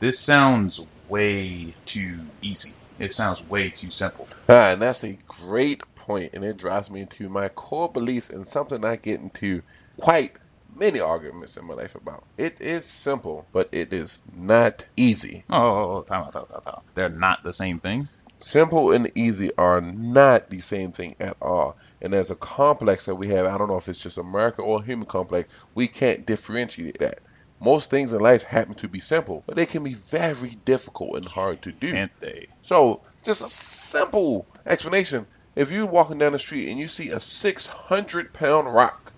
this 0.00 0.24
sounds 0.24 0.80
way 1.08 1.74
too 1.86 2.30
easy. 2.42 2.76
It 2.98 3.12
sounds 3.12 3.48
way 3.48 3.70
too 3.70 3.90
simple. 3.90 4.28
Ah, 4.48 4.70
and 4.70 4.82
that's 4.82 5.04
a 5.04 5.18
great 5.26 5.82
point, 5.94 6.32
and 6.34 6.44
it 6.44 6.56
drives 6.56 6.90
me 6.90 7.02
into 7.02 7.28
my 7.28 7.48
core 7.48 7.88
beliefs 7.88 8.30
and 8.30 8.46
something 8.46 8.84
I 8.84 8.96
get 8.96 9.20
into 9.20 9.62
quite 10.00 10.36
many 10.74 11.00
arguments 11.00 11.56
in 11.56 11.66
my 11.66 11.74
life 11.74 11.94
about. 11.94 12.24
It 12.36 12.60
is 12.60 12.84
simple, 12.84 13.46
but 13.52 13.68
it 13.72 13.92
is 13.92 14.18
not 14.34 14.86
easy. 14.96 15.44
Oh, 15.48 15.56
oh, 15.56 15.96
oh 15.96 16.02
time 16.02 16.22
out, 16.22 16.32
time 16.32 16.42
out, 16.42 16.64
time 16.64 16.74
out. 16.74 16.84
They're 16.94 17.08
not 17.08 17.42
the 17.42 17.52
same 17.52 17.78
thing. 17.78 18.08
Simple 18.40 18.92
and 18.92 19.10
easy 19.16 19.50
are 19.56 19.80
not 19.80 20.50
the 20.50 20.60
same 20.60 20.92
thing 20.92 21.12
at 21.18 21.36
all. 21.40 21.76
And 22.00 22.12
there's 22.12 22.30
a 22.30 22.36
complex 22.36 23.06
that 23.06 23.16
we 23.16 23.28
have. 23.28 23.46
I 23.46 23.58
don't 23.58 23.68
know 23.68 23.76
if 23.76 23.88
it's 23.88 24.02
just 24.02 24.18
America 24.18 24.62
or 24.62 24.82
human 24.82 25.06
complex. 25.06 25.52
We 25.74 25.88
can't 25.88 26.24
differentiate 26.24 27.00
that. 27.00 27.18
Most 27.60 27.90
things 27.90 28.12
in 28.12 28.20
life 28.20 28.44
happen 28.44 28.74
to 28.76 28.88
be 28.88 29.00
simple, 29.00 29.42
but 29.46 29.56
they 29.56 29.66
can 29.66 29.82
be 29.82 29.94
very 29.94 30.50
difficult 30.64 31.16
and 31.16 31.26
hard 31.26 31.62
to 31.62 31.72
do. 31.72 31.90
Can't 31.92 32.12
they? 32.20 32.46
So, 32.62 33.02
just 33.24 33.44
a 33.44 33.48
simple 33.48 34.46
explanation. 34.64 35.26
If 35.56 35.72
you're 35.72 35.86
walking 35.86 36.18
down 36.18 36.32
the 36.32 36.38
street 36.38 36.68
and 36.68 36.78
you 36.78 36.86
see 36.86 37.10
a 37.10 37.18
600 37.18 38.32
pound 38.32 38.72
rock, 38.72 39.12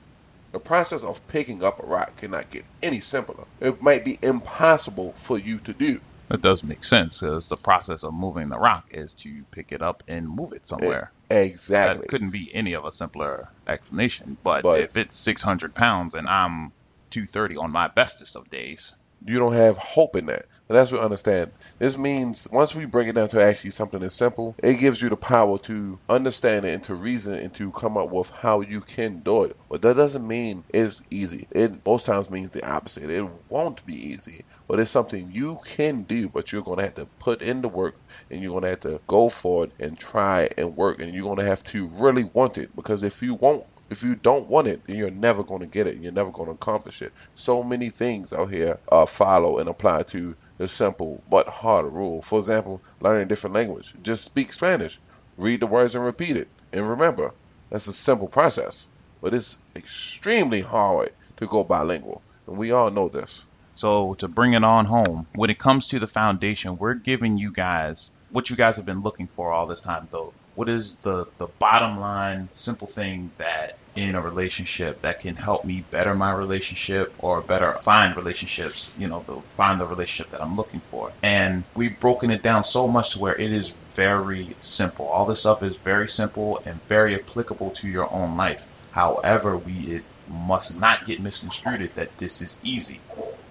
the 0.53 0.59
process 0.59 1.03
of 1.03 1.27
picking 1.29 1.63
up 1.63 1.81
a 1.81 1.87
rock 1.87 2.17
cannot 2.17 2.51
get 2.51 2.65
any 2.83 3.01
simpler. 3.01 3.45
It 3.61 3.83
might 3.83 4.05
be 4.05 4.19
impossible 4.23 5.13
for 5.13 5.39
you 5.39 5.59
to 5.59 5.75
do. 5.75 6.01
That 6.29 6.43
does 6.43 6.63
make 6.63 6.85
sense 6.85 7.21
because 7.21 7.49
the 7.49 7.57
process 7.57 8.05
of 8.05 8.15
moving 8.15 8.49
the 8.49 8.59
rock 8.59 8.87
is 8.93 9.15
to 9.17 9.43
pick 9.51 9.73
it 9.73 9.83
up 9.83 10.03
and 10.09 10.29
move 10.29 10.53
it 10.53 10.67
somewhere. 10.67 11.11
Exactly. 11.29 12.03
That 12.03 12.09
couldn't 12.09 12.31
be 12.31 12.51
any 12.55 12.73
of 12.75 12.85
a 12.85 12.93
simpler 12.93 13.49
explanation. 13.67 14.37
But, 14.43 14.63
But- 14.63 14.81
if 14.81 14.97
it's 14.97 15.17
600 15.17 15.75
pounds 15.75 16.15
and 16.15 16.29
I'm 16.29 16.73
230 17.11 17.57
on 17.57 17.71
my 17.71 17.89
bestest 17.89 18.37
of 18.37 18.51
days, 18.51 18.95
you 19.27 19.39
don't 19.39 19.53
have 19.53 19.77
hope 19.77 20.17
in 20.17 20.27
that. 20.27 20.47
And 20.69 20.77
that's 20.77 20.93
what 20.93 21.01
I 21.01 21.05
understand. 21.05 21.51
This 21.79 21.99
means 21.99 22.47
once 22.51 22.75
we 22.75 22.85
break 22.85 23.09
it 23.09 23.17
down 23.17 23.29
to 23.31 23.43
actually 23.43 23.71
something 23.71 24.01
that's 24.01 24.15
simple, 24.15 24.55
it 24.63 24.75
gives 24.75 25.03
you 25.03 25.09
the 25.09 25.17
power 25.17 25.59
to 25.59 25.99
understand 26.09 26.65
it 26.65 26.75
and 26.75 26.85
to 26.85 26.95
reason 26.95 27.35
and 27.35 27.53
to 27.55 27.73
come 27.73 27.99
up 27.99 28.11
with 28.11 28.31
how 28.31 28.61
you 28.61 28.81
can 28.81 29.21
do 29.21 29.45
it. 29.45 29.57
But 29.69 29.83
that 29.83 29.97
doesn't 29.97 30.27
mean 30.27 30.65
it's 30.69 31.03
easy. 31.11 31.49
It 31.51 31.85
most 31.85 32.07
times 32.07 32.31
means 32.31 32.53
the 32.53 32.65
opposite. 32.65 33.11
It 33.11 33.29
won't 33.49 33.85
be 33.85 34.11
easy, 34.11 34.45
but 34.69 34.79
it's 34.79 34.93
something 34.93 35.33
you 35.33 35.59
can 35.67 36.03
do. 36.05 36.29
But 36.29 36.53
you're 36.53 36.63
gonna 36.63 36.83
have 36.83 36.95
to 36.95 37.07
put 37.19 37.43
in 37.43 37.63
the 37.63 37.69
work 37.69 37.97
and 38.31 38.41
you're 38.41 38.55
gonna 38.55 38.71
have 38.71 38.81
to 38.81 39.01
go 39.09 39.29
for 39.29 39.65
it 39.65 39.73
and 39.81 39.99
try 39.99 40.49
and 40.57 40.77
work 40.77 41.01
and 41.01 41.13
you're 41.13 41.29
gonna 41.29 41.49
have 41.49 41.65
to 41.65 41.89
really 41.89 42.25
want 42.25 42.59
it 42.59 42.75
because 42.77 43.03
if 43.03 43.23
you 43.23 43.35
won't 43.35 43.65
if 43.91 44.05
you 44.05 44.15
don't 44.15 44.47
want 44.47 44.69
it, 44.69 44.85
then 44.87 44.97
you're 44.97 45.11
never 45.11 45.43
going 45.43 45.61
to 45.61 45.67
get 45.67 45.89
it. 45.89 45.99
You're 45.99 46.13
never 46.13 46.31
going 46.31 46.47
to 46.47 46.55
accomplish 46.55 47.03
it. 47.03 47.13
So 47.35 47.63
many 47.65 47.91
things 47.91 48.33
out 48.33 48.51
here 48.51 48.79
uh, 48.91 49.05
follow 49.05 49.59
and 49.59 49.69
apply 49.69 50.05
to 50.05 50.37
the 50.59 50.69
simple 50.69 51.23
but 51.29 51.49
hard 51.49 51.93
rule. 51.93 52.23
For 52.23 52.39
example, 52.39 52.81
learning 53.01 53.23
a 53.23 53.27
different 53.27 53.55
language. 53.55 53.93
Just 54.03 54.25
speak 54.25 54.53
Spanish. 54.53 55.01
Read 55.37 55.61
the 55.61 55.67
words 55.67 55.97
and 55.97 56.05
repeat 56.05 56.37
it. 56.37 56.49
And 56.73 56.89
remember, 56.89 57.33
that's 57.69 57.89
a 57.89 57.93
simple 57.93 58.29
process. 58.29 58.87
But 59.21 59.35
it's 59.35 59.59
extremely 59.75 60.61
hard 60.61 61.13
to 61.37 61.47
go 61.47 61.65
bilingual. 61.65 62.23
And 62.47 62.57
we 62.57 62.71
all 62.71 62.91
know 62.91 63.09
this. 63.09 63.45
So 63.75 64.15
to 64.15 64.29
bring 64.29 64.53
it 64.53 64.63
on 64.63 64.85
home, 64.85 65.27
when 65.35 65.51
it 65.51 65.59
comes 65.59 65.89
to 65.89 65.99
the 65.99 66.07
foundation, 66.07 66.79
we're 66.79 66.95
giving 66.95 67.39
you 67.39 67.51
guys 67.51 68.13
what 68.31 68.51
you 68.51 68.57
guys 68.57 68.77
have 68.77 68.87
been 68.87 69.03
looking 69.03 69.27
for 69.27 69.51
all 69.51 69.67
this 69.67 69.83
time 69.83 70.07
though. 70.13 70.33
What 70.61 70.69
is 70.69 70.97
the, 70.97 71.27
the 71.39 71.47
bottom 71.47 71.99
line 72.01 72.51
simple 72.53 72.87
thing 72.87 73.31
that 73.39 73.79
in 73.97 74.15
a 74.15 74.21
relationship 74.21 75.01
that 75.01 75.23
can 75.23 75.35
help 75.35 75.65
me 75.65 75.83
better 75.91 76.13
my 76.13 76.33
relationship 76.35 77.15
or 77.19 77.41
better 77.41 77.73
find 77.81 78.15
relationships, 78.15 78.95
you 79.01 79.09
know, 79.09 79.25
the, 79.27 79.37
find 79.57 79.81
the 79.81 79.87
relationship 79.87 80.33
that 80.33 80.43
I'm 80.43 80.57
looking 80.57 80.81
for. 80.81 81.13
And 81.23 81.65
we've 81.75 81.99
broken 81.99 82.31
it 82.31 82.43
down 82.43 82.65
so 82.65 82.89
much 82.89 83.13
to 83.13 83.21
where 83.21 83.35
it 83.35 83.51
is 83.51 83.71
very 83.95 84.55
simple. 84.61 85.07
All 85.07 85.25
this 85.25 85.41
stuff 85.41 85.63
is 85.63 85.79
very 85.79 86.11
simple 86.11 86.61
and 86.67 86.79
very 86.89 87.15
applicable 87.15 87.71
to 87.77 87.89
your 87.89 88.13
own 88.13 88.37
life. 88.37 88.69
However, 88.91 89.57
we 89.57 89.73
it 89.73 90.05
must 90.29 90.79
not 90.79 91.07
get 91.07 91.21
misconstrued 91.21 91.91
that 91.95 92.19
this 92.19 92.43
is 92.43 92.61
easy. 92.63 93.01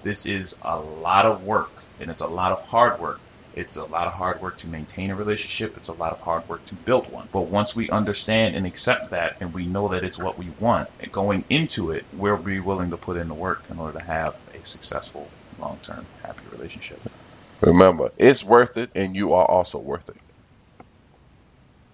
This 0.03 0.27
is 0.27 0.59
a 0.61 0.77
lot 0.79 1.25
of 1.25 1.43
work 1.43 1.71
and 1.99 2.11
it's 2.11 2.21
a 2.21 2.27
lot 2.27 2.51
of 2.51 2.67
hard 2.67 3.01
work. 3.01 3.19
It's 3.59 3.75
a 3.75 3.85
lot 3.85 4.07
of 4.07 4.13
hard 4.13 4.41
work 4.41 4.57
to 4.59 4.69
maintain 4.69 5.11
a 5.11 5.15
relationship. 5.15 5.75
It's 5.75 5.89
a 5.89 5.93
lot 5.93 6.13
of 6.13 6.21
hard 6.21 6.47
work 6.47 6.65
to 6.67 6.75
build 6.75 7.11
one. 7.11 7.27
But 7.33 7.49
once 7.49 7.75
we 7.75 7.89
understand 7.89 8.55
and 8.55 8.65
accept 8.65 9.11
that 9.11 9.35
and 9.41 9.53
we 9.53 9.67
know 9.67 9.89
that 9.89 10.05
it's 10.05 10.17
what 10.17 10.37
we 10.37 10.49
want, 10.59 10.87
going 11.11 11.43
into 11.49 11.91
it, 11.91 12.05
we'll 12.13 12.37
be 12.41 12.61
willing 12.61 12.91
to 12.91 12.97
put 12.97 13.17
in 13.17 13.27
the 13.27 13.33
work 13.33 13.65
in 13.69 13.77
order 13.77 13.99
to 13.99 14.05
have 14.05 14.33
a 14.53 14.65
successful, 14.65 15.29
long 15.57 15.77
term, 15.83 16.07
happy 16.23 16.47
relationship. 16.49 17.01
Remember, 17.61 18.09
it's 18.17 18.45
worth 18.45 18.77
it, 18.77 18.91
and 18.95 19.13
you 19.13 19.33
are 19.33 19.45
also 19.45 19.79
worth 19.79 20.07
it. 20.09 20.15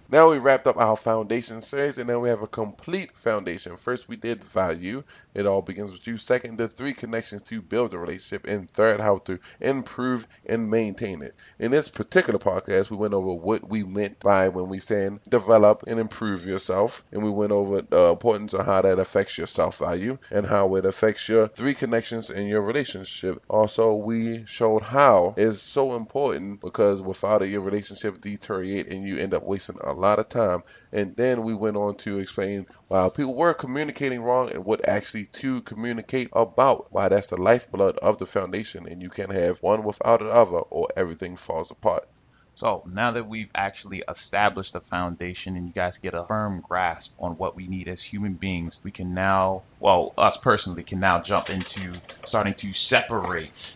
Now 0.08 0.30
we 0.30 0.38
wrapped 0.38 0.68
up 0.68 0.76
our 0.76 0.96
foundation 0.96 1.60
series, 1.60 1.98
and 1.98 2.08
now 2.08 2.20
we 2.20 2.28
have 2.28 2.42
a 2.42 2.46
complete 2.46 3.10
foundation. 3.10 3.76
First, 3.76 4.08
we 4.08 4.14
did 4.14 4.40
value. 4.40 5.02
It 5.34 5.48
all 5.48 5.62
begins 5.62 5.90
with 5.90 6.06
you. 6.06 6.16
Second, 6.16 6.58
the 6.58 6.68
three 6.68 6.94
connections 6.94 7.42
to 7.44 7.60
build 7.60 7.92
a 7.92 7.98
relationship. 7.98 8.46
And 8.46 8.70
third, 8.70 9.00
how 9.00 9.18
to 9.18 9.40
improve 9.60 10.28
and 10.46 10.70
maintain 10.70 11.22
it. 11.22 11.34
In 11.58 11.72
this 11.72 11.88
particular 11.88 12.38
podcast, 12.38 12.88
we 12.88 12.96
went 12.96 13.14
over 13.14 13.34
what 13.34 13.68
we 13.68 13.82
meant 13.82 14.20
by 14.20 14.48
when 14.48 14.68
we 14.68 14.78
saying 14.78 15.18
develop 15.28 15.82
and 15.88 15.98
improve 15.98 16.46
yourself. 16.46 17.02
And 17.10 17.24
we 17.24 17.30
went 17.30 17.50
over 17.50 17.82
the 17.82 18.10
importance 18.10 18.54
of 18.54 18.64
how 18.64 18.82
that 18.82 19.00
affects 19.00 19.36
your 19.36 19.48
self 19.48 19.78
value 19.78 20.18
and 20.30 20.46
how 20.46 20.76
it 20.76 20.84
affects 20.84 21.28
your 21.28 21.48
three 21.48 21.74
connections 21.74 22.30
in 22.30 22.46
your 22.46 22.62
relationship. 22.62 23.42
Also, 23.48 23.94
we 23.96 24.44
showed 24.44 24.82
how 24.82 25.34
it's 25.36 25.60
so 25.60 25.96
important 25.96 26.60
because 26.60 27.02
without 27.02 27.42
it, 27.42 27.48
your 27.48 27.62
relationship 27.62 28.20
deteriorate 28.20 28.86
and 28.86 29.02
you 29.02 29.18
end 29.18 29.34
up 29.34 29.42
wasting 29.42 29.78
a 29.82 29.95
lot 29.98 30.18
of 30.18 30.28
time. 30.28 30.62
And 30.92 31.16
then 31.16 31.42
we 31.42 31.54
went 31.54 31.76
on 31.76 31.96
to 31.98 32.18
explain 32.18 32.66
why 32.88 33.08
people 33.08 33.34
were 33.34 33.54
communicating 33.54 34.22
wrong 34.22 34.50
and 34.50 34.64
what 34.64 34.88
actually 34.88 35.26
to 35.26 35.62
communicate 35.62 36.28
about. 36.32 36.86
Why 36.90 37.08
that's 37.08 37.28
the 37.28 37.36
lifeblood 37.36 37.98
of 37.98 38.18
the 38.18 38.26
foundation, 38.26 38.86
and 38.86 39.02
you 39.02 39.10
can't 39.10 39.32
have 39.32 39.62
one 39.62 39.82
without 39.82 40.20
the 40.20 40.28
other, 40.28 40.58
or 40.58 40.88
everything 40.96 41.36
falls 41.36 41.70
apart. 41.70 42.08
So 42.56 42.84
now 42.90 43.10
that 43.10 43.28
we've 43.28 43.50
actually 43.54 44.02
established 44.08 44.72
the 44.72 44.80
foundation 44.80 45.56
and 45.56 45.66
you 45.66 45.74
guys 45.74 45.98
get 45.98 46.14
a 46.14 46.24
firm 46.24 46.62
grasp 46.66 47.14
on 47.20 47.32
what 47.32 47.54
we 47.54 47.66
need 47.66 47.86
as 47.86 48.02
human 48.02 48.32
beings, 48.32 48.80
we 48.82 48.90
can 48.90 49.12
now, 49.12 49.62
well, 49.78 50.14
us 50.16 50.38
personally 50.38 50.82
can 50.82 50.98
now 50.98 51.20
jump 51.20 51.50
into 51.50 51.92
starting 51.92 52.54
to 52.54 52.72
separate 52.72 53.74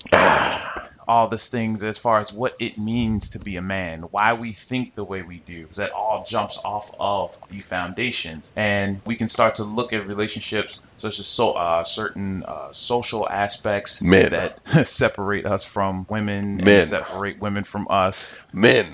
all 1.11 1.27
these 1.27 1.49
things 1.51 1.83
as 1.83 1.99
far 1.99 2.19
as 2.19 2.33
what 2.33 2.55
it 2.61 2.79
means 2.79 3.31
to 3.31 3.41
be 3.41 3.57
a 3.57 3.63
man, 3.63 4.03
why 4.03 4.35
we 4.35 4.53
think 4.53 4.95
the 4.95 5.03
way 5.05 5.23
we 5.23 5.39
do. 5.41 5.67
That 5.77 5.91
all 5.91 6.25
jumps 6.27 6.61
off 6.65 6.91
of 7.01 7.37
the 7.49 7.61
foundations, 7.61 8.53
and 8.55 9.03
we 9.05 9.17
can 9.17 9.29
start 9.29 9.57
to 9.57 9.65
look 9.65 9.93
at 9.93 10.07
relationships 10.07 10.87
such 10.99 11.19
as 11.19 11.27
so 11.27 11.53
uh, 11.53 11.83
certain 11.85 12.45
uh, 12.47 12.73
social 12.73 13.29
aspects 13.29 14.03
Men. 14.05 14.31
that 14.31 14.87
separate 14.87 15.47
us 15.47 15.65
from 15.65 16.07
women, 16.09 16.59
Men. 16.59 16.69
and 16.81 16.89
separate 16.89 17.41
women 17.41 17.65
from 17.65 17.89
us 17.91 18.37
Men. 18.53 18.87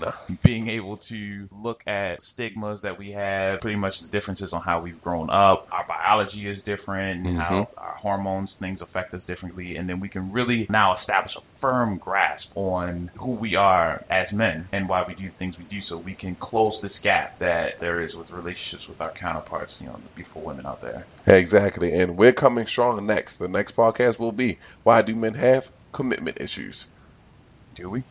being 0.42 0.68
able 0.68 0.96
to 0.96 1.48
look 1.52 1.82
at 1.86 2.22
stigmas 2.22 2.82
that 2.82 2.98
we 2.98 3.12
have, 3.12 3.60
pretty 3.60 3.76
much 3.76 4.00
the 4.00 4.08
differences 4.08 4.54
on 4.54 4.62
how 4.62 4.80
we've 4.80 5.02
grown 5.02 5.28
up. 5.28 5.68
Our 5.70 5.84
biology 5.86 6.46
is 6.46 6.62
different, 6.62 7.26
and 7.26 7.36
how 7.36 7.68
our 7.76 7.96
hormones, 7.98 8.56
things 8.56 8.80
affect 8.80 9.12
us 9.12 9.26
differently. 9.26 9.76
And 9.76 9.86
then 9.88 10.00
we 10.00 10.08
can 10.08 10.32
really 10.32 10.66
now 10.70 10.94
establish 10.94 11.36
a 11.36 11.40
firm 11.58 11.98
grasp 11.98 12.56
on 12.56 13.10
who 13.16 13.32
we 13.32 13.56
are 13.56 14.04
as 14.10 14.32
men 14.32 14.68
and 14.72 14.88
why 14.88 15.04
we 15.06 15.14
do 15.14 15.28
things 15.28 15.58
we 15.58 15.64
do 15.64 15.82
so 15.82 15.96
we 15.96 16.14
can 16.14 16.34
close 16.34 16.80
this 16.80 17.00
gap 17.00 17.38
that 17.38 17.80
there 17.80 18.00
is 18.00 18.16
with 18.16 18.30
relationships 18.30 18.88
with 18.88 19.00
our 19.00 19.10
counterparts, 19.10 19.80
you 19.80 19.88
know, 19.88 19.94
the 19.94 20.08
beautiful 20.14 20.42
women 20.42 20.66
out 20.66 20.82
there. 20.82 21.06
Exactly. 21.26 21.92
And 21.92 22.16
we're 22.16 22.32
coming 22.32 22.66
strong 22.66 23.06
next. 23.06 23.38
The 23.38 23.48
next 23.48 23.74
podcast 23.76 24.18
will 24.18 24.32
be 24.32 24.58
Why 24.82 25.02
Do 25.02 25.14
Men 25.14 25.34
Have 25.34 25.70
Commitment 25.92 26.40
Issues? 26.40 26.86
Do 27.74 27.90
we? 27.90 28.04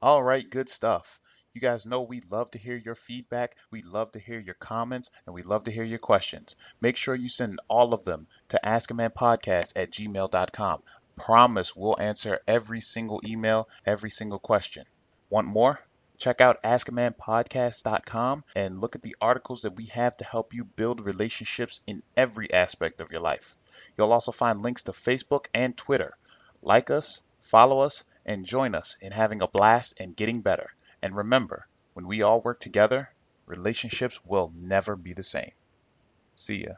All 0.00 0.22
right, 0.22 0.48
good 0.48 0.68
stuff. 0.68 1.20
You 1.54 1.60
guys 1.60 1.86
know 1.86 2.02
we 2.02 2.20
love 2.30 2.50
to 2.50 2.58
hear 2.58 2.76
your 2.76 2.96
feedback. 2.96 3.54
We 3.70 3.82
love 3.82 4.10
to 4.12 4.18
hear 4.18 4.40
your 4.40 4.56
comments 4.56 5.10
and 5.24 5.34
we 5.34 5.42
love 5.42 5.64
to 5.64 5.70
hear 5.70 5.84
your 5.84 6.00
questions. 6.00 6.56
Make 6.80 6.96
sure 6.96 7.14
you 7.14 7.28
send 7.28 7.60
all 7.68 7.94
of 7.94 8.02
them 8.04 8.26
to 8.48 8.60
askamanpodcast 8.64 9.74
at 9.76 9.92
gmail.com. 9.92 10.82
Promise 11.16 11.76
we'll 11.76 12.00
answer 12.00 12.40
every 12.46 12.80
single 12.80 13.20
email, 13.24 13.68
every 13.86 14.10
single 14.10 14.38
question. 14.38 14.84
Want 15.30 15.46
more? 15.46 15.80
Check 16.16 16.40
out 16.40 16.62
askamanpodcast.com 16.62 18.44
and 18.54 18.80
look 18.80 18.94
at 18.94 19.02
the 19.02 19.16
articles 19.20 19.62
that 19.62 19.76
we 19.76 19.86
have 19.86 20.16
to 20.18 20.24
help 20.24 20.54
you 20.54 20.64
build 20.64 21.00
relationships 21.00 21.80
in 21.86 22.02
every 22.16 22.52
aspect 22.52 23.00
of 23.00 23.10
your 23.10 23.20
life. 23.20 23.56
You'll 23.96 24.12
also 24.12 24.32
find 24.32 24.62
links 24.62 24.84
to 24.84 24.92
Facebook 24.92 25.46
and 25.52 25.76
Twitter. 25.76 26.16
Like 26.62 26.90
us, 26.90 27.20
follow 27.40 27.80
us, 27.80 28.04
and 28.24 28.46
join 28.46 28.74
us 28.74 28.96
in 29.00 29.12
having 29.12 29.42
a 29.42 29.48
blast 29.48 30.00
and 30.00 30.16
getting 30.16 30.40
better. 30.40 30.70
And 31.02 31.16
remember, 31.16 31.66
when 31.94 32.06
we 32.06 32.22
all 32.22 32.40
work 32.40 32.60
together, 32.60 33.10
relationships 33.46 34.24
will 34.24 34.52
never 34.54 34.96
be 34.96 35.12
the 35.12 35.22
same. 35.22 35.52
See 36.36 36.64
ya. 36.64 36.74